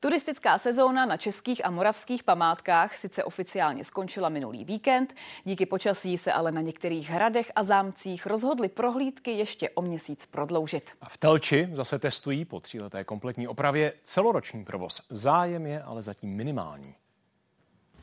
[0.00, 6.32] Turistická sezóna na českých a moravských památkách sice oficiálně skončila minulý víkend, díky počasí se
[6.32, 10.90] ale na některých hradech a zámcích rozhodly prohlídky ještě o měsíc prodloužit.
[11.00, 15.02] A v Telči zase testují po tříleté kompletní opravě celoroční provoz.
[15.10, 16.94] Zájem je ale zatím minimální.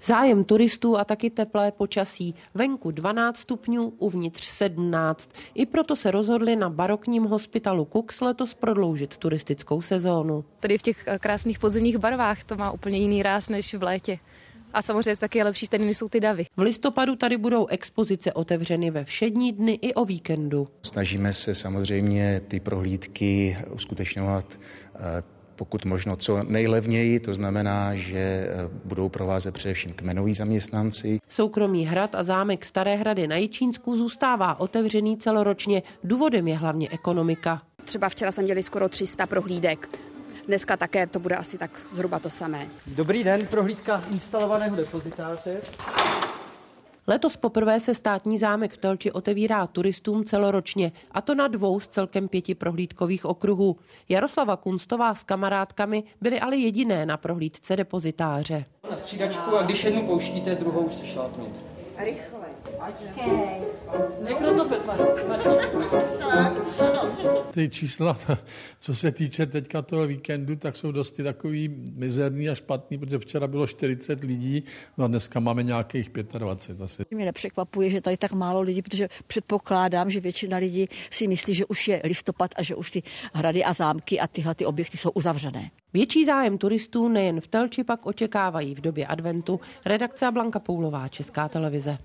[0.03, 2.35] Zájem turistů a taky teplé počasí.
[2.53, 5.29] Venku 12 stupňů, uvnitř 17.
[5.55, 10.45] I proto se rozhodli na barokním hospitalu Cooks letos prodloužit turistickou sezónu.
[10.59, 14.19] Tady v těch eh, krásných podzimních barvách to má úplně jiný ráz než v létě.
[14.73, 16.45] A samozřejmě taky je lepší tady jsou ty davy.
[16.57, 20.67] V listopadu tady budou expozice otevřeny ve všední dny i o víkendu.
[20.83, 24.59] Snažíme se samozřejmě ty prohlídky uskutečňovat
[24.95, 28.49] eh, pokud možno co nejlevněji, to znamená, že eh,
[28.83, 31.19] budou provázet především kmenoví zaměstnanci.
[31.27, 35.83] Soukromý hrad a zámek Staré hrady na Jičínsku zůstává otevřený celoročně.
[36.03, 37.61] Důvodem je hlavně ekonomika.
[37.85, 39.89] Třeba včera jsme měli skoro 300 prohlídek.
[40.47, 42.67] Dneska také to bude asi tak zhruba to samé.
[42.87, 45.61] Dobrý den, prohlídka instalovaného depozitáře.
[47.11, 51.87] Letos poprvé se státní zámek v Telči otevírá turistům celoročně, a to na dvou z
[51.87, 53.77] celkem pěti prohlídkových okruhů.
[54.09, 58.65] Jaroslava Kunstová s kamarádkami byly ale jediné na prohlídce depozitáře.
[58.91, 61.63] Na střídačku a když jednu pouštíte, druhou už se šlápnout.
[61.97, 62.40] Rychle.
[67.51, 68.17] Ty čísla,
[68.79, 73.47] co se týče teďka toho víkendu, tak jsou dosti takový mizerný a špatný, protože včera
[73.47, 74.63] bylo 40 lidí,
[74.97, 77.03] no a dneska máme nějakých 25 asi.
[77.11, 81.65] Mě nepřekvapuje, že tady tak málo lidí, protože předpokládám, že většina lidí si myslí, že
[81.65, 85.09] už je listopad a že už ty hrady a zámky a tyhle ty objekty jsou
[85.09, 85.71] uzavřené.
[85.93, 91.49] Větší zájem turistů nejen v Telči pak očekávají v době adventu redakce Blanka Poulová, Česká
[91.49, 91.97] televize.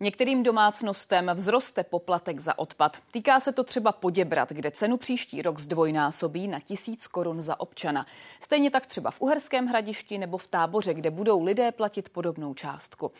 [0.00, 2.96] Některým domácnostem vzroste poplatek za odpad.
[3.10, 8.06] Týká se to třeba Poděbrat, kde cenu příští rok zdvojnásobí na tisíc korun za občana.
[8.40, 13.12] Stejně tak třeba v Uherském hradišti nebo v Táboře, kde budou lidé platit podobnou částku.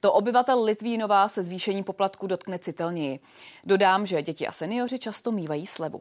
[0.00, 3.20] To obyvatel Litvínova se zvýšení poplatku dotkne citelněji.
[3.64, 6.00] Dodám, že děti a seniori často mývají slevu.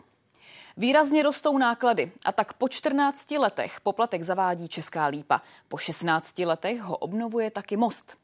[0.77, 5.41] Výrazně rostou náklady a tak po 14 letech poplatek zavádí Česká lípa.
[5.67, 8.17] Po 16 letech ho obnovuje taky most.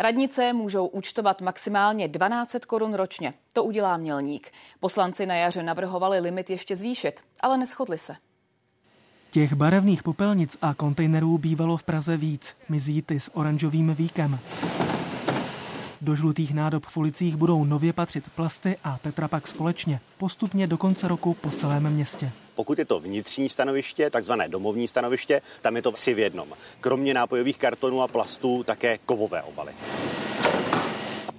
[0.00, 3.34] Radnice můžou účtovat maximálně 12 korun ročně.
[3.52, 4.50] To udělá mělník.
[4.80, 8.16] Poslanci na jaře navrhovali limit ještě zvýšit, ale neschodli se.
[9.30, 12.56] Těch barevných popelnic a kontejnerů bývalo v Praze víc.
[12.68, 14.38] Mizí ty s oranžovým víkem.
[16.02, 21.08] Do žlutých nádob v ulicích budou nově patřit plasty a tetrapak společně, postupně do konce
[21.08, 22.30] roku po celém městě.
[22.54, 26.48] Pokud je to vnitřní stanoviště, takzvané domovní stanoviště, tam je to si v jednom.
[26.80, 29.72] Kromě nápojových kartonů a plastů také kovové obaly.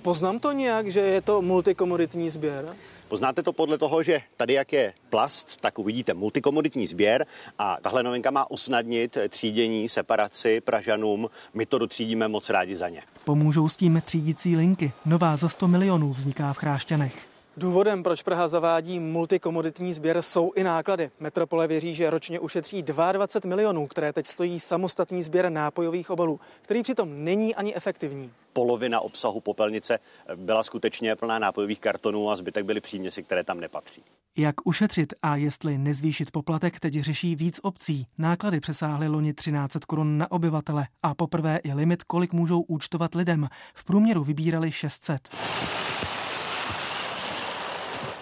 [0.02, 2.76] Poznám to nějak, že je to multikomoditní sběr?
[3.12, 7.26] Poznáte to podle toho, že tady jak je plast, tak uvidíte multikomoditní sběr
[7.60, 11.30] a tahle novinka má usnadnit třídění, separaci Pražanům.
[11.54, 13.02] My to dotřídíme moc rádi za ně.
[13.24, 14.91] Pomůžou s tím třídící linky.
[15.06, 17.31] Nová za 100 milionů vzniká v Chrášťanech.
[17.58, 21.12] Důvodem, proč Praha zavádí multikomoditní sběr, jsou i náklady.
[21.20, 26.84] Metropole věří, že ročně ušetří 22 milionů, které teď stojí samostatný sběr nápojových obalů, který
[26.84, 28.32] přitom není ani efektivní.
[28.54, 30.00] Polovina obsahu popelnice
[30.36, 34.04] byla skutečně plná nápojových kartonů a zbytek byly příměsi, které tam nepatří.
[34.38, 38.08] Jak ušetřit a jestli nezvýšit poplatek, teď řeší víc obcí.
[38.18, 43.48] Náklady přesáhly loni 13 korun na obyvatele a poprvé i limit, kolik můžou účtovat lidem.
[43.74, 45.30] V průměru vybírali 600.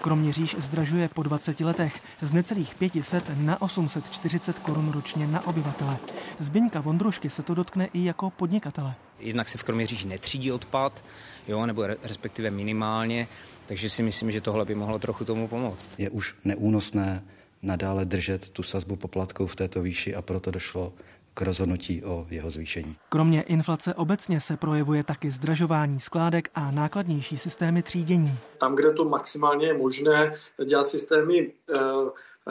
[0.00, 5.98] Kroměříž zdražuje po 20 letech z necelých 500 na 840 korun ročně na obyvatele.
[6.38, 8.94] Zbyňka Vondrušky se to dotkne i jako podnikatele.
[9.18, 11.04] Jednak se v Kroměříži netřídí odpad,
[11.48, 13.28] jo, nebo respektive minimálně,
[13.66, 15.98] takže si myslím, že tohle by mohlo trochu tomu pomoct.
[15.98, 17.22] Je už neúnosné
[17.62, 20.92] nadále držet tu sazbu poplatků v této výši a proto došlo
[21.34, 22.96] k rozhodnutí o jeho zvýšení.
[23.08, 28.38] Kromě inflace obecně se projevuje taky zdražování skládek a nákladnější systémy třídění.
[28.58, 31.80] Tam, kde to maximálně je možné, dělat systémy eh,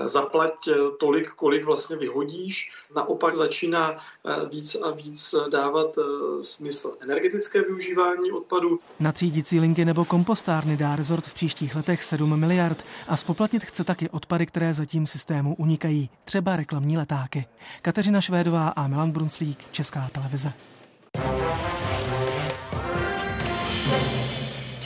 [0.06, 2.72] zaplať tolik, kolik vlastně vyhodíš.
[2.96, 6.04] Naopak začíná eh, víc a víc dávat eh,
[6.44, 8.80] smysl energetické využívání odpadu.
[9.00, 13.84] Na třídící linky nebo kompostárny dá rezort v příštích letech 7 miliard a spoplatit chce
[13.84, 17.46] taky odpady, které zatím systému unikají, třeba reklamní letáky.
[17.82, 20.54] Kateřina Švédová a Milan Brunslík, Česká televize.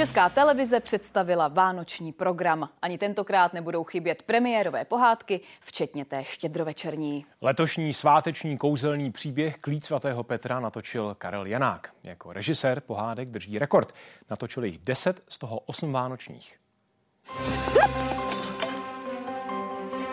[0.03, 2.69] Česká televize představila vánoční program.
[2.81, 7.25] Ani tentokrát nebudou chybět premiérové pohádky, včetně té štědrovečerní.
[7.41, 11.93] Letošní sváteční kouzelný příběh Klíč svatého Petra natočil Karel Janák.
[12.03, 13.95] Jako režisér pohádek drží rekord.
[14.29, 16.59] Natočil jich 10, z toho 8 vánočních.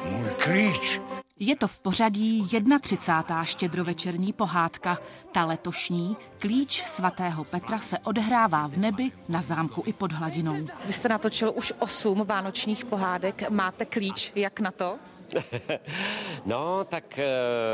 [0.04, 1.00] Můj klíč
[1.40, 2.48] je to v pořadí
[2.80, 3.44] 31.
[3.44, 4.98] štědrovečerní pohádka.
[5.32, 10.66] Ta letošní, klíč svatého Petra, se odehrává v nebi, na zámku i pod hladinou.
[10.86, 13.50] Vy jste natočil už osm vánočních pohádek.
[13.50, 14.98] Máte klíč, jak na to?
[16.44, 17.26] no, tak eh,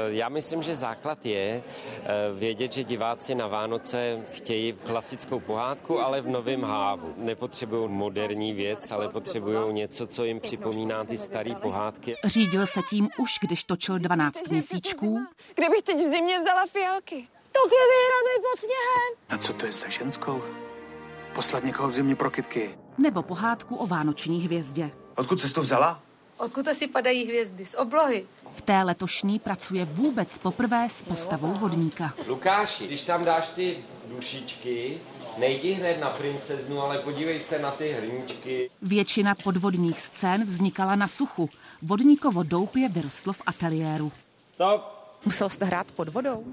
[0.07, 6.21] já myslím, že základ je eh, vědět, že diváci na Vánoce chtějí klasickou pohádku, ale
[6.21, 7.15] v novém hávu.
[7.17, 12.15] Nepotřebují moderní věc, ale potřebují něco, co jim připomíná ty staré pohádky.
[12.25, 15.19] Řídil se tím už, když točil 12 měsíčků.
[15.55, 17.29] Kdybych teď v zimě vzala fialky.
[17.57, 19.13] TikTok je vyhraný pod sněhem.
[19.29, 20.43] A co to je za ženskou?
[21.35, 22.79] Poslat někoho v zimě pro kytky.
[22.99, 24.91] Nebo pohádku o vánoční hvězdě.
[25.17, 26.03] Odkud se to vzala?
[26.39, 27.65] Odkud asi padají hvězdy?
[27.65, 28.27] Z oblohy.
[28.55, 32.15] V té letošní pracuje vůbec poprvé s postavou vodníka.
[32.27, 34.99] Lukáši, když tam dáš ty dušičky,
[35.39, 38.71] nejdi hned na princeznu, ale podívej se na ty hrníčky.
[38.83, 41.51] Většina podvodních scén vznikala na suchu.
[41.83, 44.13] Vodníkovo doupě vyrostlo v ateliéru.
[44.55, 44.97] Stop.
[45.25, 46.45] Musel jste hrát pod vodou?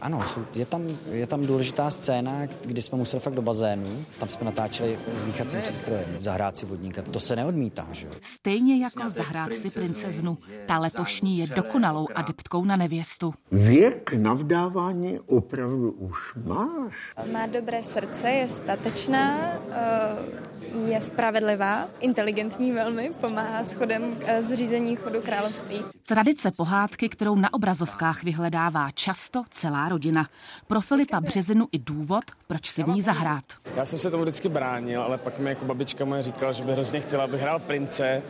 [0.00, 0.22] Ano,
[0.54, 4.04] je tam, je tam důležitá scéna, kdy jsme museli fakt do bazénu.
[4.18, 7.02] Tam jsme natáčeli s dýchacím přístrojem, zahrát si vodníka.
[7.02, 8.12] To se neodmítá, že jo?
[8.22, 10.38] Stejně jako zahrát si princeznu.
[10.66, 13.34] Ta letošní je dokonalou adeptkou na nevěstu.
[13.52, 17.12] Věk na vdávání opravdu už máš.
[17.32, 25.20] Má dobré srdce, je statečná, eh, je spravedlivá, inteligentní velmi, pomáhá schodem eh, zřízení chodu
[25.20, 25.78] království.
[26.06, 30.28] Tradice pohádky, kterou na obrazovkách vyhledává často celá rodina.
[30.66, 33.44] Pro Filipa Březinu i důvod, proč si v ní zahrát.
[33.76, 36.72] Já jsem se tomu vždycky bránil, ale pak mi jako babička moje říkala, že by
[36.72, 38.22] hrozně chtěla, abych hrál prince,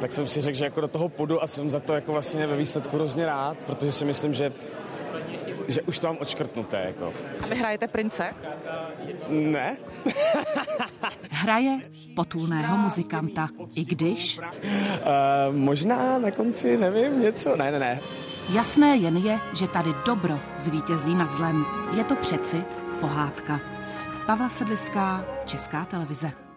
[0.00, 2.46] tak jsem si řekl, že jako do toho půjdu a jsem za to jako vlastně
[2.46, 4.52] ve výsledku hrozně rád, protože si myslím, že
[5.70, 6.82] že už to mám odškrtnuté.
[6.86, 7.12] Jako.
[7.44, 8.34] A vy hrajete prince?
[9.28, 9.76] Ne.
[11.30, 11.80] Hraje
[12.16, 14.38] potulného muzikanta, i když...
[14.38, 14.44] Uh,
[15.56, 17.56] možná na konci, nevím, něco.
[17.56, 18.00] Ne, ne, ne.
[18.52, 21.64] Jasné jen je, že tady dobro zvítězí nad zlem.
[21.92, 22.64] Je to přeci
[23.00, 23.60] pohádka.
[24.26, 26.49] Pavla Sedliská, Česká televize.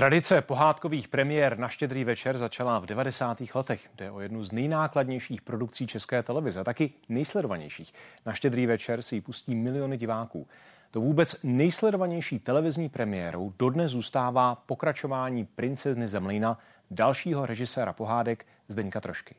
[0.00, 3.42] Tradice pohádkových premiér na štědrý večer začala v 90.
[3.54, 3.88] letech.
[3.96, 7.94] Jde o jednu z nejnákladnějších produkcí české televize, taky nejsledovanějších.
[8.26, 10.48] Na štědrý večer si ji pustí miliony diváků.
[10.90, 16.58] To vůbec nejsledovanější televizní premiérou dodnes zůstává pokračování princezny Zemlína,
[16.90, 19.34] dalšího režiséra pohádek Zdeňka Trošky.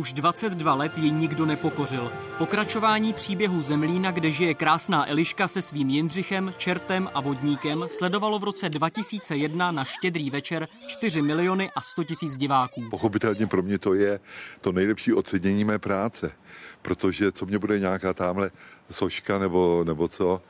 [0.00, 2.12] Už 22 let ji nikdo nepokořil.
[2.38, 8.44] Pokračování příběhu Zemlína, kde žije krásná Eliška se svým Jindřichem, Čertem a Vodníkem, sledovalo v
[8.44, 12.82] roce 2001 na štědrý večer 4 miliony a 100 tisíc diváků.
[12.90, 14.20] Pochopitelně pro mě to je
[14.60, 16.32] to nejlepší ocenění mé práce,
[16.82, 18.50] protože co mě bude nějaká tamhle
[18.90, 20.42] soška nebo, nebo co,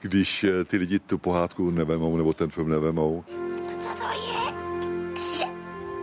[0.00, 3.24] když ty lidi tu pohádku nevemou nebo ten film nevemou.
[3.78, 4.54] Co to je?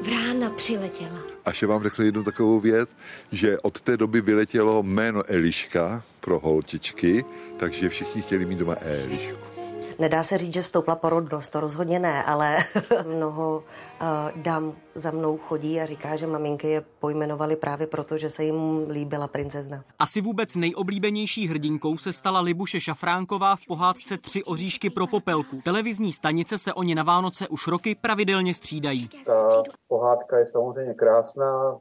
[0.02, 1.35] Vrána přiletěla.
[1.46, 2.90] Až vám řekl jednu takovou věc,
[3.32, 7.26] že od té doby vyletělo jméno Eliška pro holčičky,
[7.58, 9.55] takže všichni chtěli mít doma Elišku.
[10.00, 12.58] Nedá se říct, že stoupla porodnost, to rozhodně ne, ale
[13.06, 13.64] mnoho
[14.02, 18.44] uh, dam za mnou chodí a říká, že maminky je pojmenovali právě proto, že se
[18.44, 19.84] jim líbila princezna.
[20.00, 25.62] Asi vůbec nejoblíbenější hrdinkou se stala Libuše Šafránková v pohádce Tři oříšky pro popelku.
[25.64, 29.10] Televizní stanice se oni na Vánoce už roky pravidelně střídají.
[29.26, 31.80] Ta pohádka je samozřejmě krásná,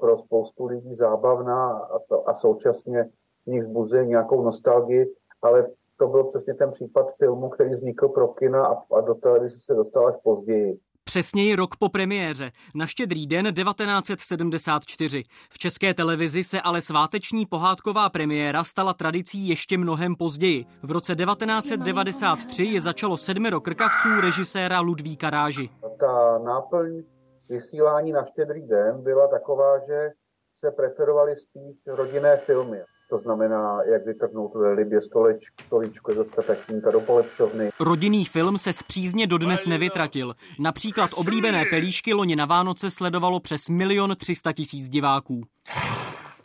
[0.00, 1.88] pro spoustu lidí zábavná
[2.26, 3.04] a současně
[3.46, 5.06] v nich vzbuzuje nějakou nostalgii,
[5.42, 5.66] ale
[6.00, 9.74] to byl přesně ten případ filmu, který vznikl pro kina a, a do televize se
[9.74, 10.78] dostal až později.
[11.04, 15.22] Přesněji rok po premiéře, na štědrý den 1974.
[15.52, 20.64] V české televizi se ale sváteční pohádková premiéra stala tradicí ještě mnohem později.
[20.82, 25.68] V roce 1993 je začalo sedmero krkavců režiséra Ludvíka Ráži.
[26.00, 27.02] Ta náplň
[27.50, 30.10] vysílání na štědrý den byla taková, že
[30.54, 32.78] se preferovaly spíš rodinné filmy.
[33.10, 37.70] To znamená, jak vytrhnout libě stolečko, stolíčko ze statečníka do polepšovny.
[37.80, 40.34] Rodinný film se z přízně dodnes nevytratil.
[40.58, 45.42] Například oblíbené pelíšky loni na Vánoce sledovalo přes milion třista tisíc diváků.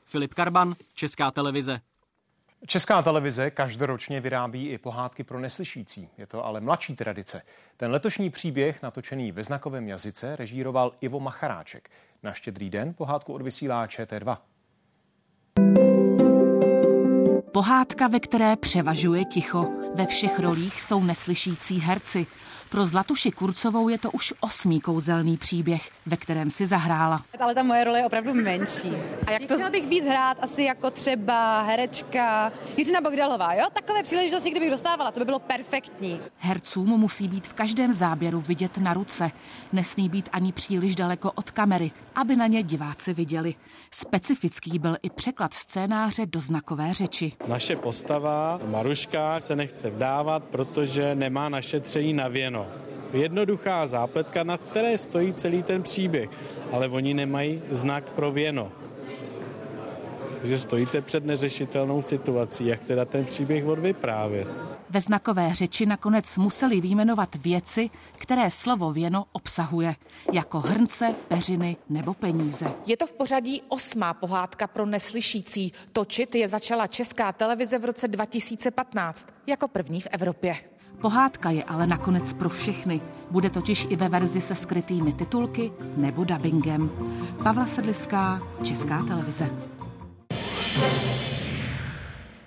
[0.06, 1.80] Filip Karban, Česká televize.
[2.68, 6.10] Česká televize každoročně vyrábí i pohádky pro neslyšící.
[6.18, 7.42] Je to ale mladší tradice.
[7.78, 11.90] Ten letošní příběh, natočený ve znakovém jazyce, režíroval Ivo Macharáček.
[12.24, 14.38] Na štědrý den pohádku odvysílá ČT2.
[17.56, 19.68] Pohádka, ve které převažuje ticho.
[19.94, 22.28] Ve všech rolích jsou neslyšící herci.
[22.70, 27.26] Pro Zlatuši Kurcovou je to už osmý kouzelný příběh, ve kterém si zahrála.
[27.40, 28.92] Ale ta moje role je opravdu menší.
[29.28, 29.56] A jak to...
[29.56, 33.66] Chtěla bych víc hrát asi jako třeba herečka Jiřina Bogdalová, jo?
[33.74, 36.20] Takové příležitosti, kdybych dostávala, to by bylo perfektní.
[36.38, 39.32] Hercům musí být v každém záběru vidět na ruce.
[39.74, 43.56] Nesmí být ani příliš daleko od kamery, aby na ně diváci viděli.
[43.92, 47.32] Specifický byl i překlad scénáře do znakové řeči.
[47.48, 52.68] Naše postava, Maruška, se nechce vdávat, protože nemá našetření na věno.
[53.14, 56.30] Jednoduchá zápletka, na které stojí celý ten příběh,
[56.72, 58.72] ale oni nemají znak pro věno.
[60.44, 64.48] že stojíte před neřešitelnou situací, jak teda ten příběh odvyprávět.
[64.90, 69.96] Ve znakové řeči nakonec museli výjmenovat věci, které slovo věno obsahuje,
[70.32, 72.74] jako hrnce, peřiny nebo peníze.
[72.86, 75.74] Je to v pořadí osmá pohádka pro neslyšící.
[75.94, 80.56] Točit je začala Česká televize v roce 2015, jako první v Evropě.
[81.02, 83.02] Pohádka je ale nakonec pro všechny.
[83.32, 86.90] Bude totiž i ve verzi se skrytými titulky nebo dubbingem.
[87.44, 89.50] Pavla Sedliská, Česká televize.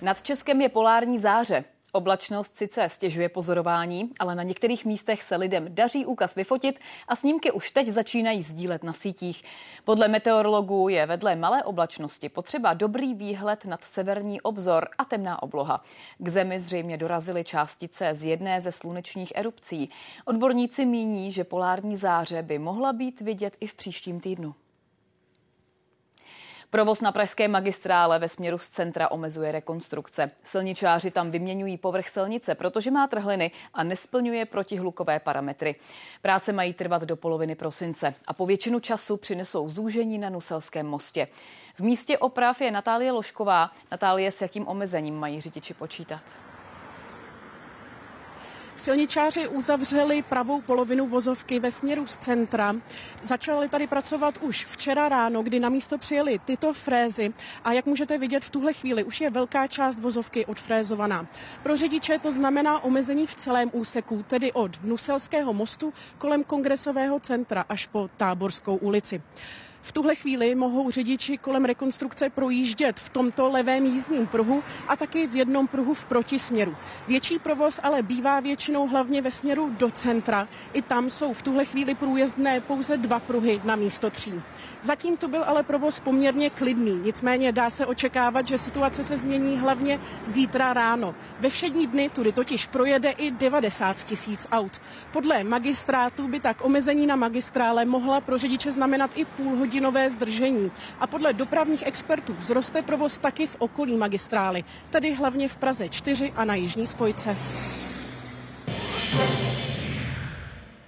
[0.03, 1.65] Nad Českem je polární záře.
[1.93, 7.51] Oblačnost sice stěžuje pozorování, ale na některých místech se lidem daří úkaz vyfotit a snímky
[7.51, 9.43] už teď začínají sdílet na sítích.
[9.85, 15.85] Podle meteorologů je vedle malé oblačnosti potřeba dobrý výhled nad severní obzor a temná obloha.
[16.19, 19.91] K zemi zřejmě dorazily částice z jedné ze slunečních erupcí.
[20.25, 24.55] Odborníci míní, že polární záře by mohla být vidět i v příštím týdnu.
[26.71, 30.31] Provoz na pražské magistrále ve směru z centra omezuje rekonstrukce.
[30.43, 35.75] Silničáři tam vyměňují povrch silnice, protože má trhliny a nesplňuje protihlukové parametry.
[36.23, 41.29] Práce mají trvat do poloviny prosince a po většinu času přinesou zúžení na Nuselském mostě.
[41.75, 43.71] V místě oprav je Natálie Lošková.
[43.91, 46.48] Natálie, s jakým omezením mají řidiči počítat?
[48.79, 52.77] Silničáři uzavřeli pravou polovinu vozovky ve směru z centra.
[53.23, 57.33] Začali tady pracovat už včera ráno, kdy na místo přijeli tyto frézy
[57.65, 61.27] a jak můžete vidět v tuhle chvíli už je velká část vozovky odfrézovaná.
[61.63, 67.65] Pro řidiče to znamená omezení v celém úseku, tedy od Nuselského mostu kolem kongresového centra
[67.69, 69.23] až po Táborskou ulici.
[69.83, 75.27] V tuhle chvíli mohou řidiči kolem rekonstrukce projíždět v tomto levém jízdním pruhu a taky
[75.27, 76.77] v jednom pruhu v protisměru.
[77.09, 80.49] Větší provoz ale bývá většinou hlavně ve směru do centra.
[80.73, 84.43] I tam jsou v tuhle chvíli průjezdné pouze dva pruhy na místo tří.
[84.83, 89.59] Zatím to byl ale provoz poměrně klidný, nicméně dá se očekávat, že situace se změní
[89.59, 91.15] hlavně zítra ráno.
[91.41, 94.81] Ve všední dny tudy totiž projede i 90 tisíc aut.
[95.13, 99.25] Podle magistrátu by tak omezení na magistrále mohla pro řidiče znamenat i
[99.69, 100.71] půlhodinové zdržení.
[101.01, 106.33] A podle dopravních expertů zroste provoz taky v okolí magistrály, tedy hlavně v Praze 4
[106.37, 107.37] a na jižní spojce.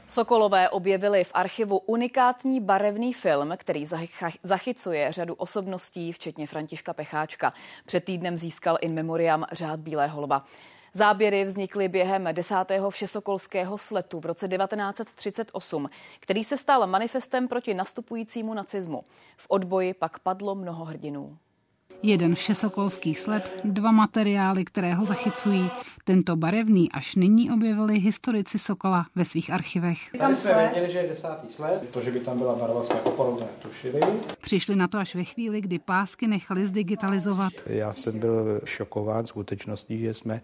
[0.07, 3.87] Sokolové objevili v archivu unikátní barevný film, který
[4.43, 7.53] zachycuje řadu osobností, včetně Františka Pecháčka.
[7.87, 10.45] Před týdnem získal in memoriam řád Bílého lva.
[10.93, 18.55] Záběry vznikly během desátého všesokolského sletu v roce 1938, který se stal manifestem proti nastupujícímu
[18.55, 19.05] nacismu.
[19.37, 21.39] V odboji pak padlo mnoho hrdinů.
[22.03, 25.71] Jeden všesokolský sled, dva materiály, které ho zachycují.
[26.05, 29.99] Tento barevný až nyní objevili historici Sokola ve svých archivech.
[30.19, 33.41] Tady jsme věděli, že je desátý sled, to, že by tam byla barva, jsme opravdu
[33.41, 34.01] netušili.
[34.41, 37.53] Přišli na to až ve chvíli, kdy pásky nechali zdigitalizovat.
[37.67, 40.43] Já jsem byl šokován skutečností, že jsme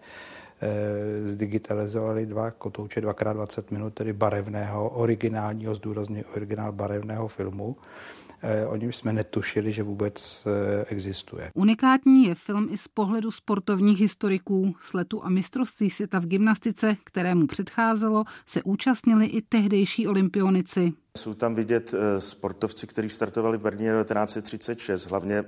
[0.61, 8.26] e, zdigitalizovali dva kotouče 2x20 minut, tedy barevného, originálního, zdůrazně originál barevného filmu Eh,
[8.67, 11.51] o něm jsme netušili, že vůbec eh, existuje.
[11.53, 14.75] Unikátní je film i z pohledu sportovních historiků.
[14.81, 20.93] Sletu a mistrovství světa v gymnastice, kterému předcházelo, se účastnili i tehdejší olympionici.
[21.17, 25.43] Jsou tam vidět eh, sportovci, kteří startovali v Berlíně 1936, hlavně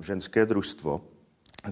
[0.00, 1.00] ženské družstvo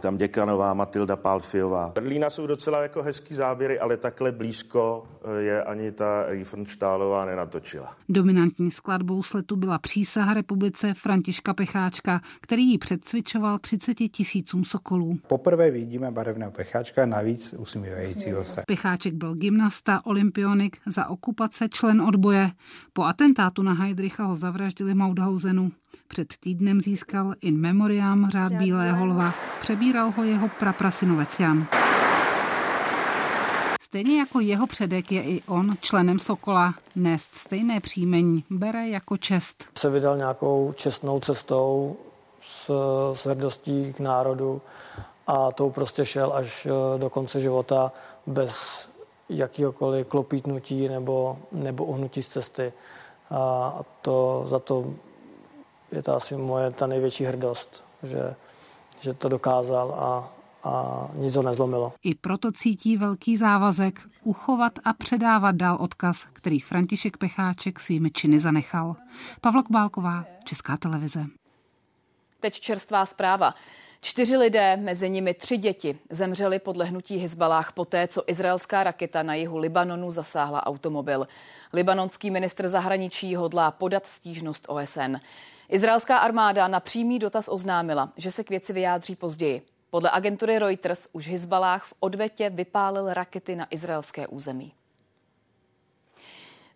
[0.01, 1.93] tam děkanová Matilda Palfiová.
[1.95, 7.95] Berlína jsou docela jako hezký záběry, ale takhle blízko eh, je ani ta Riefenstahlová nenatočila.
[8.09, 15.19] Dominantní skladbou sletu byla přísaha republice Františka Pecháčka, který ji předcvičoval 30 tisícům sokolů.
[15.29, 18.63] Poprvé vidíme barevného Pecháčka, navíc usmívajícího se.
[18.67, 22.51] Pecháček byl gymnasta, olympionik, za okupace člen odboje.
[22.93, 25.73] Po atentátu na Heidricha ho zavraždili Mauthausenu.
[26.09, 29.35] Před týdnem získal in memoriam řád Bílého lva.
[29.61, 31.67] Přebíral ho jeho praprasinovec Jan.
[33.83, 36.75] Stejně jako jeho předek je i on členem Sokola.
[36.97, 39.65] Nést stejné příjmení bere jako čest.
[39.79, 41.97] Se vydal nějakou čestnou cestou
[42.41, 42.71] s,
[43.15, 44.63] s hrdostí k národu
[45.27, 47.93] a tou prostě šel až eh, do konce života
[48.27, 48.89] bez
[49.29, 52.73] jakýhokoliv klopítnutí nebo, nebo uhnutí z cesty.
[53.31, 54.95] A to za to
[55.93, 58.35] je to asi moje ta největší hrdost, že,
[59.01, 60.31] že to dokázal a,
[60.69, 61.93] a nic ho nezlomilo.
[62.03, 68.41] I proto cítí velký závazek uchovat a předávat dál odkaz, který František Pecháček svými činy
[68.41, 68.97] zanechal.
[69.41, 71.27] Pavla Kubálková, Česká televize.
[72.41, 73.55] Teď čerstvá zpráva.
[74.01, 79.35] Čtyři lidé, mezi nimi tři děti, zemřeli podle hnutí Hezbalách poté, co izraelská raketa na
[79.35, 81.27] jihu Libanonu zasáhla automobil.
[81.73, 85.17] Libanonský ministr zahraničí hodlá podat stížnost OSN.
[85.71, 89.63] Izraelská armáda na přímý dotaz oznámila, že se k věci vyjádří později.
[89.91, 94.73] Podle agentury Reuters už Hezbalách v odvetě vypálil rakety na izraelské území.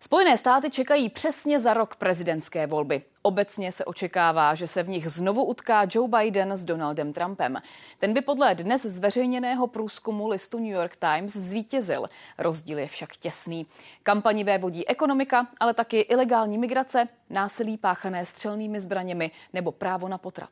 [0.03, 3.01] Spojené státy čekají přesně za rok prezidentské volby.
[3.21, 7.57] Obecně se očekává, že se v nich znovu utká Joe Biden s Donaldem Trumpem.
[7.97, 12.09] Ten by podle dnes zveřejněného průzkumu listu New York Times zvítězil.
[12.37, 13.67] Rozdíl je však těsný.
[14.03, 20.51] Kampani vodí ekonomika, ale taky ilegální migrace, násilí páchané střelnými zbraněmi nebo právo na potrat.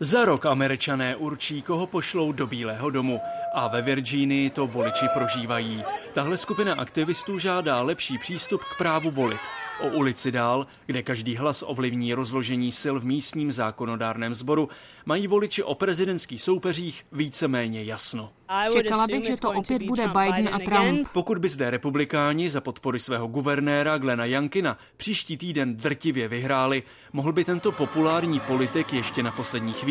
[0.00, 3.20] Za rok američané určí, koho pošlou do Bílého domu
[3.54, 5.84] a ve Virginii to voliči prožívají.
[6.12, 9.40] Tahle skupina aktivistů žádá lepší přístup k právu volit.
[9.80, 14.68] O ulici dál, kde každý hlas ovlivní rozložení sil v místním zákonodárném sboru,
[15.06, 18.32] mají voliči o prezidentských soupeřích víceméně jasno.
[18.72, 21.08] Čekala bych, že to opět bude Biden a Trump.
[21.12, 26.82] Pokud by zde republikáni za podpory svého guvernéra Glena Jankina příští týden drtivě vyhráli,
[27.12, 29.85] mohl by tento populární politik ještě na poslední chvíli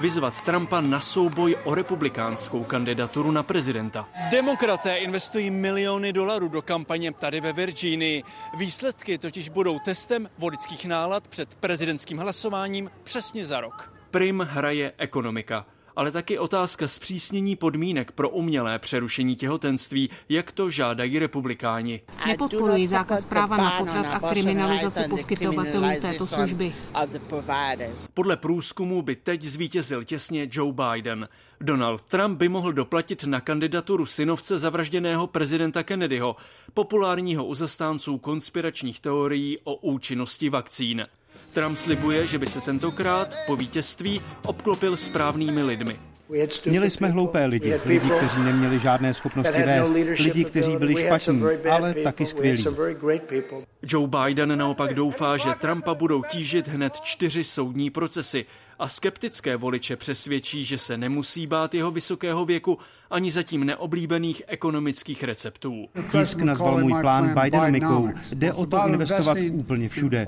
[0.00, 4.08] vyzvat Trumpa na souboj o republikánskou kandidaturu na prezidenta.
[4.30, 8.22] Demokraté investují miliony dolarů do kampaně tady ve Virginii.
[8.56, 13.92] Výsledky totiž budou testem voličských nálad před prezidentským hlasováním přesně za rok.
[14.10, 15.66] Prim hraje ekonomika
[15.96, 22.00] ale taky otázka zpřísnění podmínek pro umělé přerušení těhotenství, jak to žádají republikáni.
[22.26, 26.74] Nepodporují zákaz práva na potrat a kriminalizaci poskytovatelů této služby.
[28.14, 31.28] Podle průzkumu by teď zvítězil těsně Joe Biden.
[31.60, 36.36] Donald Trump by mohl doplatit na kandidaturu synovce zavražděného prezidenta Kennedyho,
[36.74, 41.06] populárního u zastánců konspiračních teorií o účinnosti vakcín.
[41.52, 45.98] Trump slibuje, že by se tentokrát po vítězství obklopil správnými lidmi.
[46.66, 49.90] Měli jsme hloupé lidi, lidi, kteří neměli žádné schopnosti no vést,
[50.24, 52.64] lidi, kteří byli špatní, ale taky skvělí.
[53.82, 58.44] Joe Biden naopak doufá, že Trumpa budou tížit hned čtyři soudní procesy
[58.78, 62.78] a skeptické voliče přesvědčí, že se nemusí bát jeho vysokého věku
[63.10, 65.88] ani zatím neoblíbených ekonomických receptů.
[66.10, 68.08] Tisk nazval můj plán Bidenomikou.
[68.32, 70.26] Jde o to investovat úplně všude.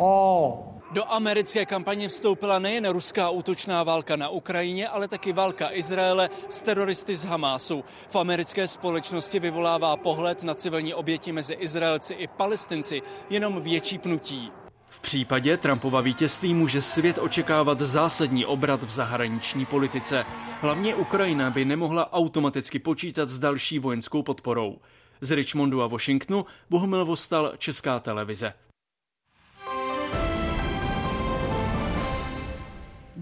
[0.94, 6.60] Do americké kampaně vstoupila nejen ruská útočná válka na Ukrajině, ale taky válka Izraele s
[6.60, 7.84] teroristy z Hamásu.
[8.08, 14.50] V americké společnosti vyvolává pohled na civilní oběti mezi Izraelci i Palestinci jenom větší pnutí.
[14.88, 20.26] V případě Trumpova vítězství může svět očekávat zásadní obrat v zahraniční politice.
[20.60, 24.78] Hlavně Ukrajina by nemohla automaticky počítat s další vojenskou podporou.
[25.20, 28.54] Z Richmondu a Washingtonu Bohumil Vostal, Česká televize.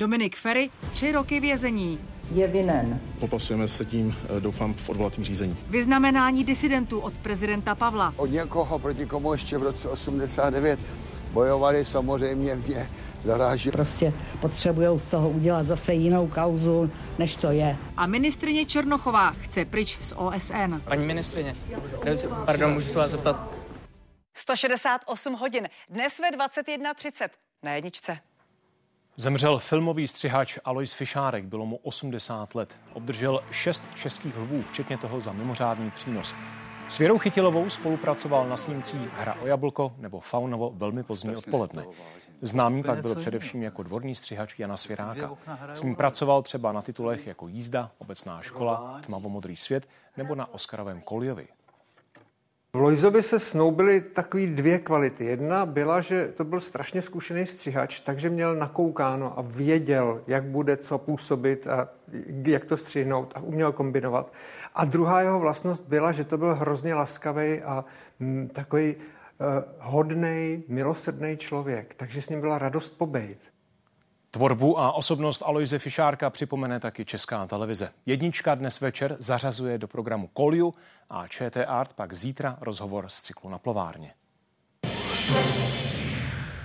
[0.03, 1.99] Dominik Ferry, tři roky vězení.
[2.35, 3.01] Je vinen.
[3.21, 5.57] Popasujeme se tím, eh, doufám, v odvolacím řízení.
[5.69, 8.15] Vyznamenání disidentů od prezidenta Pavla.
[8.17, 10.81] Od někoho, proti komu ještě v roce 89
[11.33, 12.91] bojovali, samozřejmě mě
[13.21, 13.71] zaráží.
[13.71, 17.77] Prostě potřebují z toho udělat zase jinou kauzu, než to je.
[17.97, 20.83] A ministrině Černochová chce pryč z OSN.
[20.85, 21.57] Paní ministrině,
[22.47, 23.53] pardon, můžu se vás zeptat?
[24.35, 27.29] 168 hodin, dnes ve 21.30
[27.63, 28.19] na jedničce.
[29.17, 32.77] Zemřel filmový střihač Alois Fišárek, bylo mu 80 let.
[32.93, 36.35] Obdržel šest českých lvů, včetně toho za mimořádný přínos.
[36.89, 41.85] S Věrou Chytilovou spolupracoval na snímcích Hra o jablko nebo Faunovo velmi pozdní odpoledne.
[42.43, 45.31] Známý pak byl především jako dvorní střihač Jana Svěráka.
[45.75, 51.01] S ním pracoval třeba na titulech jako Jízda, Obecná škola, Tmavomodrý svět nebo na Oscarovém
[51.01, 51.49] Koliovi.
[52.77, 55.25] V Lojzovi se snoubily takové dvě kvality.
[55.25, 60.77] Jedna byla, že to byl strašně zkušený střihač, takže měl nakoukáno a věděl, jak bude
[60.77, 61.89] co působit a
[62.47, 64.33] jak to střihnout a uměl kombinovat.
[64.75, 67.85] A druhá jeho vlastnost byla, že to byl hrozně laskavý a
[68.21, 69.03] mm, takový uh,
[69.79, 73.52] hodný, milosrdný člověk, takže s ním byla radost pobejt.
[74.35, 77.93] Tvorbu a osobnost Aloise Fišárka připomene taky Česká televize.
[78.07, 80.75] Jednička dnes večer zařazuje do programu Koliu
[81.11, 84.15] a ČT Art pak zítra rozhovor z cyklu na plovárně.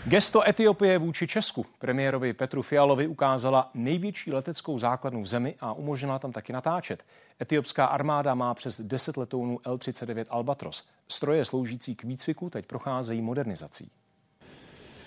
[0.05, 6.19] Gesto Etiopie vůči Česku premiérovi Petru Fialovi ukázala největší leteckou základnu v zemi a umožnila
[6.19, 7.05] tam taky natáčet.
[7.41, 10.87] Etiopská armáda má přes 10 letounů L-39 Albatros.
[11.07, 13.91] Stroje sloužící k výcviku teď procházejí modernizací.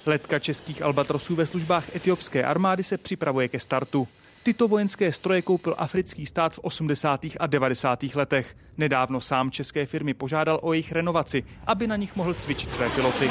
[0.07, 4.09] Letka českých Albatrosů ve službách etiopské armády se připravuje ke startu.
[4.42, 7.20] Tyto vojenské stroje koupil africký stát v 80.
[7.40, 8.03] a 90.
[8.14, 8.57] letech.
[8.78, 13.30] Nedávno sám české firmy požádal o jejich renovaci, aby na nich mohl cvičit své piloty.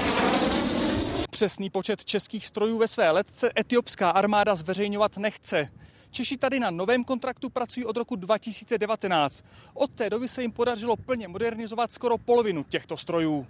[1.29, 5.69] Přesný počet českých strojů ve své letce etiopská armáda zveřejňovat nechce.
[6.11, 9.45] Češi tady na novém kontraktu pracují od roku 2019.
[9.73, 13.47] Od té doby se jim podařilo plně modernizovat skoro polovinu těchto strojů.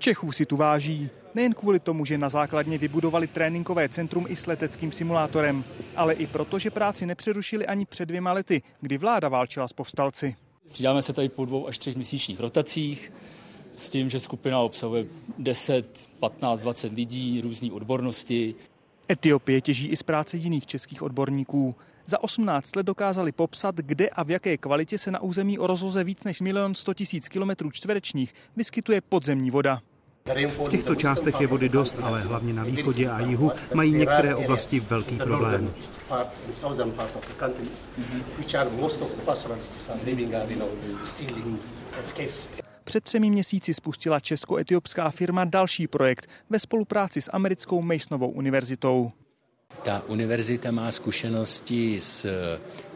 [0.00, 1.10] Čechů si tu váží.
[1.34, 5.64] Nejen kvůli tomu, že na základně vybudovali tréninkové centrum i s leteckým simulátorem,
[5.96, 10.36] ale i proto, že práci nepřerušili ani před dvěma lety, kdy vláda válčila s povstalci.
[10.66, 13.12] Střídáme se tady po dvou až třech měsíčních rotacích
[13.76, 15.06] s tím, že skupina obsahuje
[15.38, 18.54] 10, 15, 20 lidí, různé odbornosti.
[19.10, 21.74] Etiopie těží i z práce jiných českých odborníků.
[22.06, 26.04] Za 18 let dokázali popsat, kde a v jaké kvalitě se na území o rozloze
[26.04, 29.80] víc než milion 100 tisíc kilometrů čtverečních vyskytuje podzemní voda.
[30.36, 34.80] V těchto částech je vody dost, ale hlavně na východě a jihu mají některé oblasti
[34.80, 35.74] velký problém.
[42.84, 49.12] Před třemi měsíci spustila česko-etiopská firma další projekt ve spolupráci s americkou Masonovou univerzitou.
[49.82, 52.26] Ta univerzita má zkušenosti s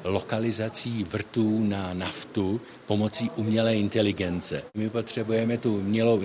[0.04, 4.62] lokalizací vrtů na naftu pomocí umělé inteligence.
[4.74, 6.20] My potřebujeme tu umělou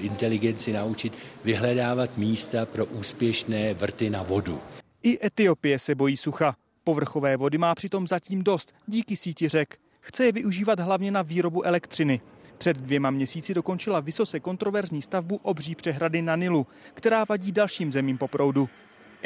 [0.00, 1.12] inteligenci naučit
[1.44, 4.60] vyhledávat místa pro úspěšné vrty na vodu.
[5.02, 6.56] I Etiopie se bojí sucha.
[6.84, 9.78] Povrchové vody má přitom zatím dost díky síti řek.
[10.00, 12.20] Chce je využívat hlavně na výrobu elektřiny.
[12.58, 18.18] Před dvěma měsíci dokončila vysoce kontroverzní stavbu obří přehrady na Nilu, která vadí dalším zemím
[18.18, 18.68] po proudu.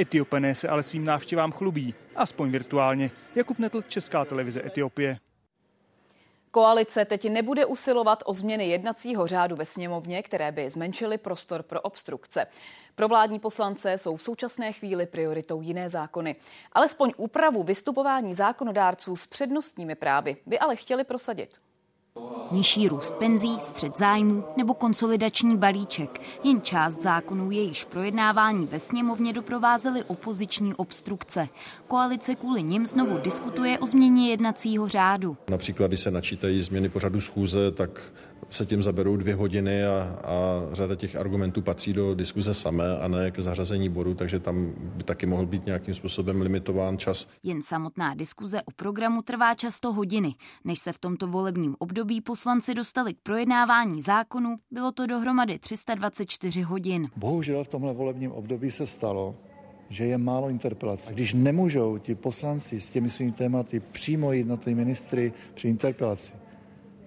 [0.01, 3.11] Etiopené se ale svým návštěvám chlubí, aspoň virtuálně.
[3.35, 5.19] Jakub Netl, Česká televize Etiopie.
[6.51, 11.81] Koalice teď nebude usilovat o změny jednacího řádu ve sněmovně, které by zmenšily prostor pro
[11.81, 12.47] obstrukce.
[12.95, 16.37] Pro vládní poslance jsou v současné chvíli prioritou jiné zákony.
[16.73, 21.51] Alespoň úpravu vystupování zákonodárců s přednostními právy by ale chtěli prosadit.
[22.51, 26.21] Nižší růst penzí, střed zájmu nebo konsolidační balíček.
[26.45, 31.49] Jen část zákonů jejichž projednávání ve sněmovně doprovázely opoziční obstrukce.
[31.89, 35.37] Koalice kvůli nim znovu diskutuje o změně jednacího řádu.
[35.51, 38.13] Například, když se načítají změny pořadu schůze, tak
[38.51, 43.09] se tím zaberou dvě hodiny a, a řada těch argumentů patří do diskuze samé a
[43.09, 47.29] ne k zařazení bodu, takže tam by taky mohl být nějakým způsobem limitován čas.
[47.43, 50.35] Jen samotná diskuze o programu trvá často hodiny.
[50.65, 56.63] Než se v tomto volebním období poslanci dostali k projednávání zákonu, bylo to dohromady 324
[56.63, 57.09] hodin.
[57.17, 59.37] Bohužel v tomhle volebním období se stalo,
[59.89, 61.09] že je málo interpelací.
[61.09, 65.69] A když nemůžou ti poslanci s těmi svými tématy přímo jít na ty ministry při
[65.69, 66.33] interpelaci,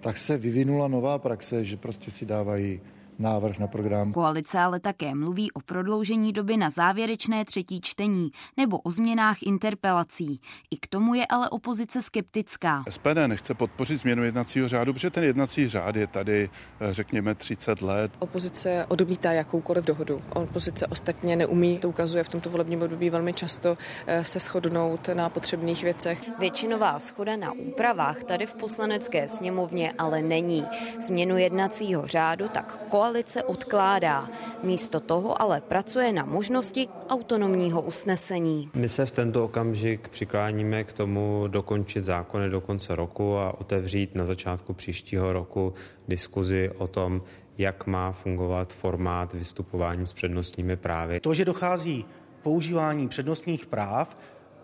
[0.02, 2.80] tak se vyvinula nová praxe, že prostě si dávají
[3.22, 4.12] návrh na program.
[4.12, 10.40] Koalice ale také mluví o prodloužení doby na závěrečné třetí čtení nebo o změnách interpelací.
[10.70, 12.84] I k tomu je ale opozice skeptická.
[12.90, 16.50] SPD nechce podpořit změnu jednacího řádu, protože ten jednací řád je tady,
[16.80, 18.12] eh, řekněme, 30 let.
[18.18, 20.22] Opozice odmítá jakoukoliv dohodu.
[20.34, 25.28] Opozice ostatně neumí, to ukazuje v tomto volebním období velmi často, eh, se shodnout na
[25.28, 26.38] potřebných věcech.
[26.38, 30.64] Většinová schoda na úpravách tady v poslanecké sněmovně ale není.
[31.00, 33.11] Změnu jednacího řádu tak koalice
[33.46, 34.28] odkládá.
[34.62, 38.70] Místo toho ale pracuje na možnosti autonomního usnesení.
[38.74, 44.14] My se v tento okamžik přikláníme k tomu dokončit zákony do konce roku a otevřít
[44.14, 45.74] na začátku příštího roku
[46.08, 47.22] diskuzi o tom,
[47.58, 51.20] jak má fungovat formát vystupování s přednostními právy.
[51.20, 52.04] To, že dochází
[52.42, 54.14] používání přednostních práv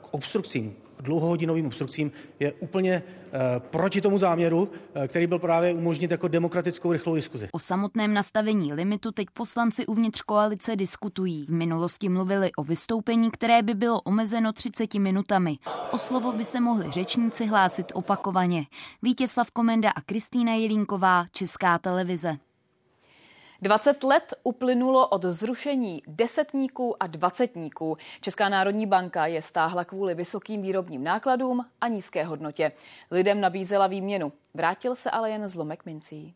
[0.00, 3.30] k obstrukcím, dlouhohodinovým obstrukcím je úplně eh,
[3.60, 7.48] proti tomu záměru, eh, který byl právě umožnit jako demokratickou rychlou diskuzi.
[7.52, 11.46] O samotném nastavení limitu teď poslanci uvnitř koalice diskutují.
[11.46, 15.56] V minulosti mluvili o vystoupení, které by bylo omezeno 30 minutami.
[15.90, 18.64] O slovo by se mohli řečníci hlásit opakovaně.
[19.02, 22.47] Vítězslav Komenda a Kristýna Jelínková, Česká televize.
[23.62, 27.96] 20 let uplynulo od zrušení desetníků a dvacetníků.
[28.20, 32.72] Česká národní banka je stáhla kvůli vysokým výrobním nákladům a nízké hodnotě.
[33.10, 34.32] Lidem nabízela výměnu.
[34.54, 36.34] Vrátil se ale jen zlomek mincí.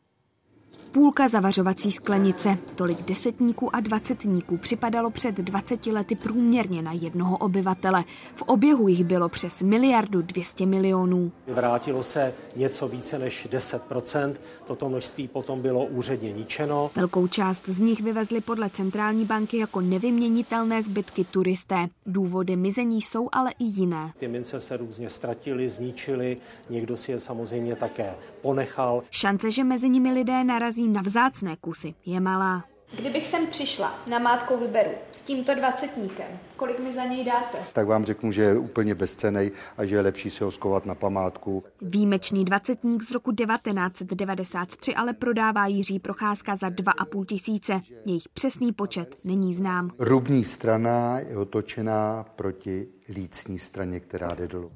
[0.93, 8.05] Půlka zavařovací sklenice, tolik desetníků a dvacetníků připadalo před 20 lety průměrně na jednoho obyvatele.
[8.37, 11.33] V oběhu jich bylo přes miliardu 200 milionů.
[11.47, 14.35] Vrátilo se něco více než 10%,
[14.67, 16.91] toto množství potom bylo úředně ničeno.
[16.97, 21.89] Velkou část z nich vyvezli podle centrální banky jako nevyměnitelné zbytky turisté.
[22.07, 24.13] Důvody mizení jsou ale i jiné.
[24.19, 26.37] Ty mince se různě ztratily, zničily,
[26.71, 29.03] někdo si je samozřejmě také ponechal.
[29.11, 32.65] Šance, že mezi nimi lidé narazí na vzácné kusy, je malá.
[32.99, 37.59] Kdybych sem přišla, na mátkou vyberu s tímto dvacetníkem, kolik mi za něj dáte?
[37.73, 40.95] Tak vám řeknu, že je úplně bezcenej a že je lepší si ho skovat na
[40.95, 41.65] památku.
[41.81, 47.81] Výjimečný dvacetník z roku 1993 ale prodává Jiří Procházka za 2,5 tisíce.
[48.07, 49.91] Jejich přesný počet není znám.
[49.99, 54.73] Rubní strana je otočená proti lícní straně, která jde dolů.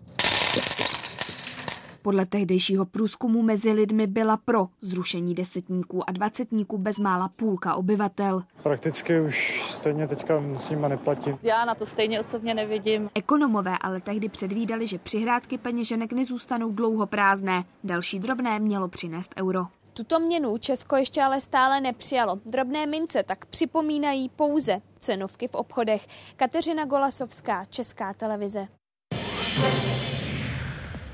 [2.06, 8.42] Podle tehdejšího průzkumu mezi lidmi byla pro zrušení desetníků a dvacetníků bezmála půlka obyvatel.
[8.62, 11.38] Prakticky už stejně teďka s nima neplatím.
[11.42, 13.10] Já na to stejně osobně nevidím.
[13.14, 17.64] Ekonomové ale tehdy předvídali, že přihrádky peněženek nezůstanou dlouho prázdné.
[17.84, 19.66] Další drobné mělo přinést euro.
[19.92, 22.38] Tuto měnu Česko ještě ale stále nepřijalo.
[22.46, 26.06] Drobné mince tak připomínají pouze cenovky v obchodech.
[26.36, 28.68] Kateřina Golasovská, Česká televize.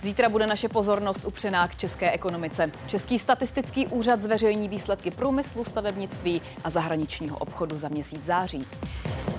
[0.02, 2.70] Zítra bude naše pozornost upřená k české ekonomice.
[2.86, 8.66] Český statistický úřad zveřejní výsledky průmyslu, stavebnictví a zahraničního obchodu za měsíc září.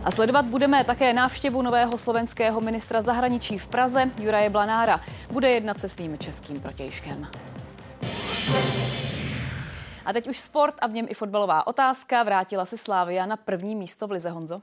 [0.03, 5.01] A sledovat budeme také návštěvu nového slovenského ministra zahraničí v Praze, Juraje Blanára.
[5.31, 7.27] Bude jednat se svým českým protějškem.
[10.05, 12.23] A teď už sport a v něm i fotbalová otázka.
[12.23, 14.61] Vrátila se Slávia na první místo v Lize Honzo?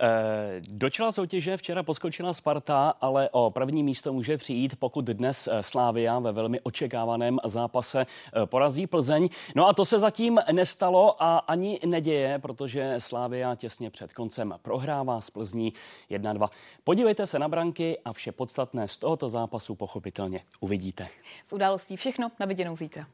[0.00, 5.48] E, do čela soutěže včera poskočila Sparta, ale o první místo může přijít, pokud dnes
[5.52, 9.28] eh, Slávia ve velmi očekávaném zápase eh, porazí Plzeň.
[9.54, 15.20] No a to se zatím nestalo a ani neděje, protože Slávia těsně před koncem prohrává
[15.20, 15.72] s Plzní
[16.10, 16.48] 1-2.
[16.84, 21.08] Podívejte se na branky a vše podstatné z tohoto zápasu pochopitelně uvidíte.
[21.44, 23.06] Z událostí všechno, na viděnou zítra.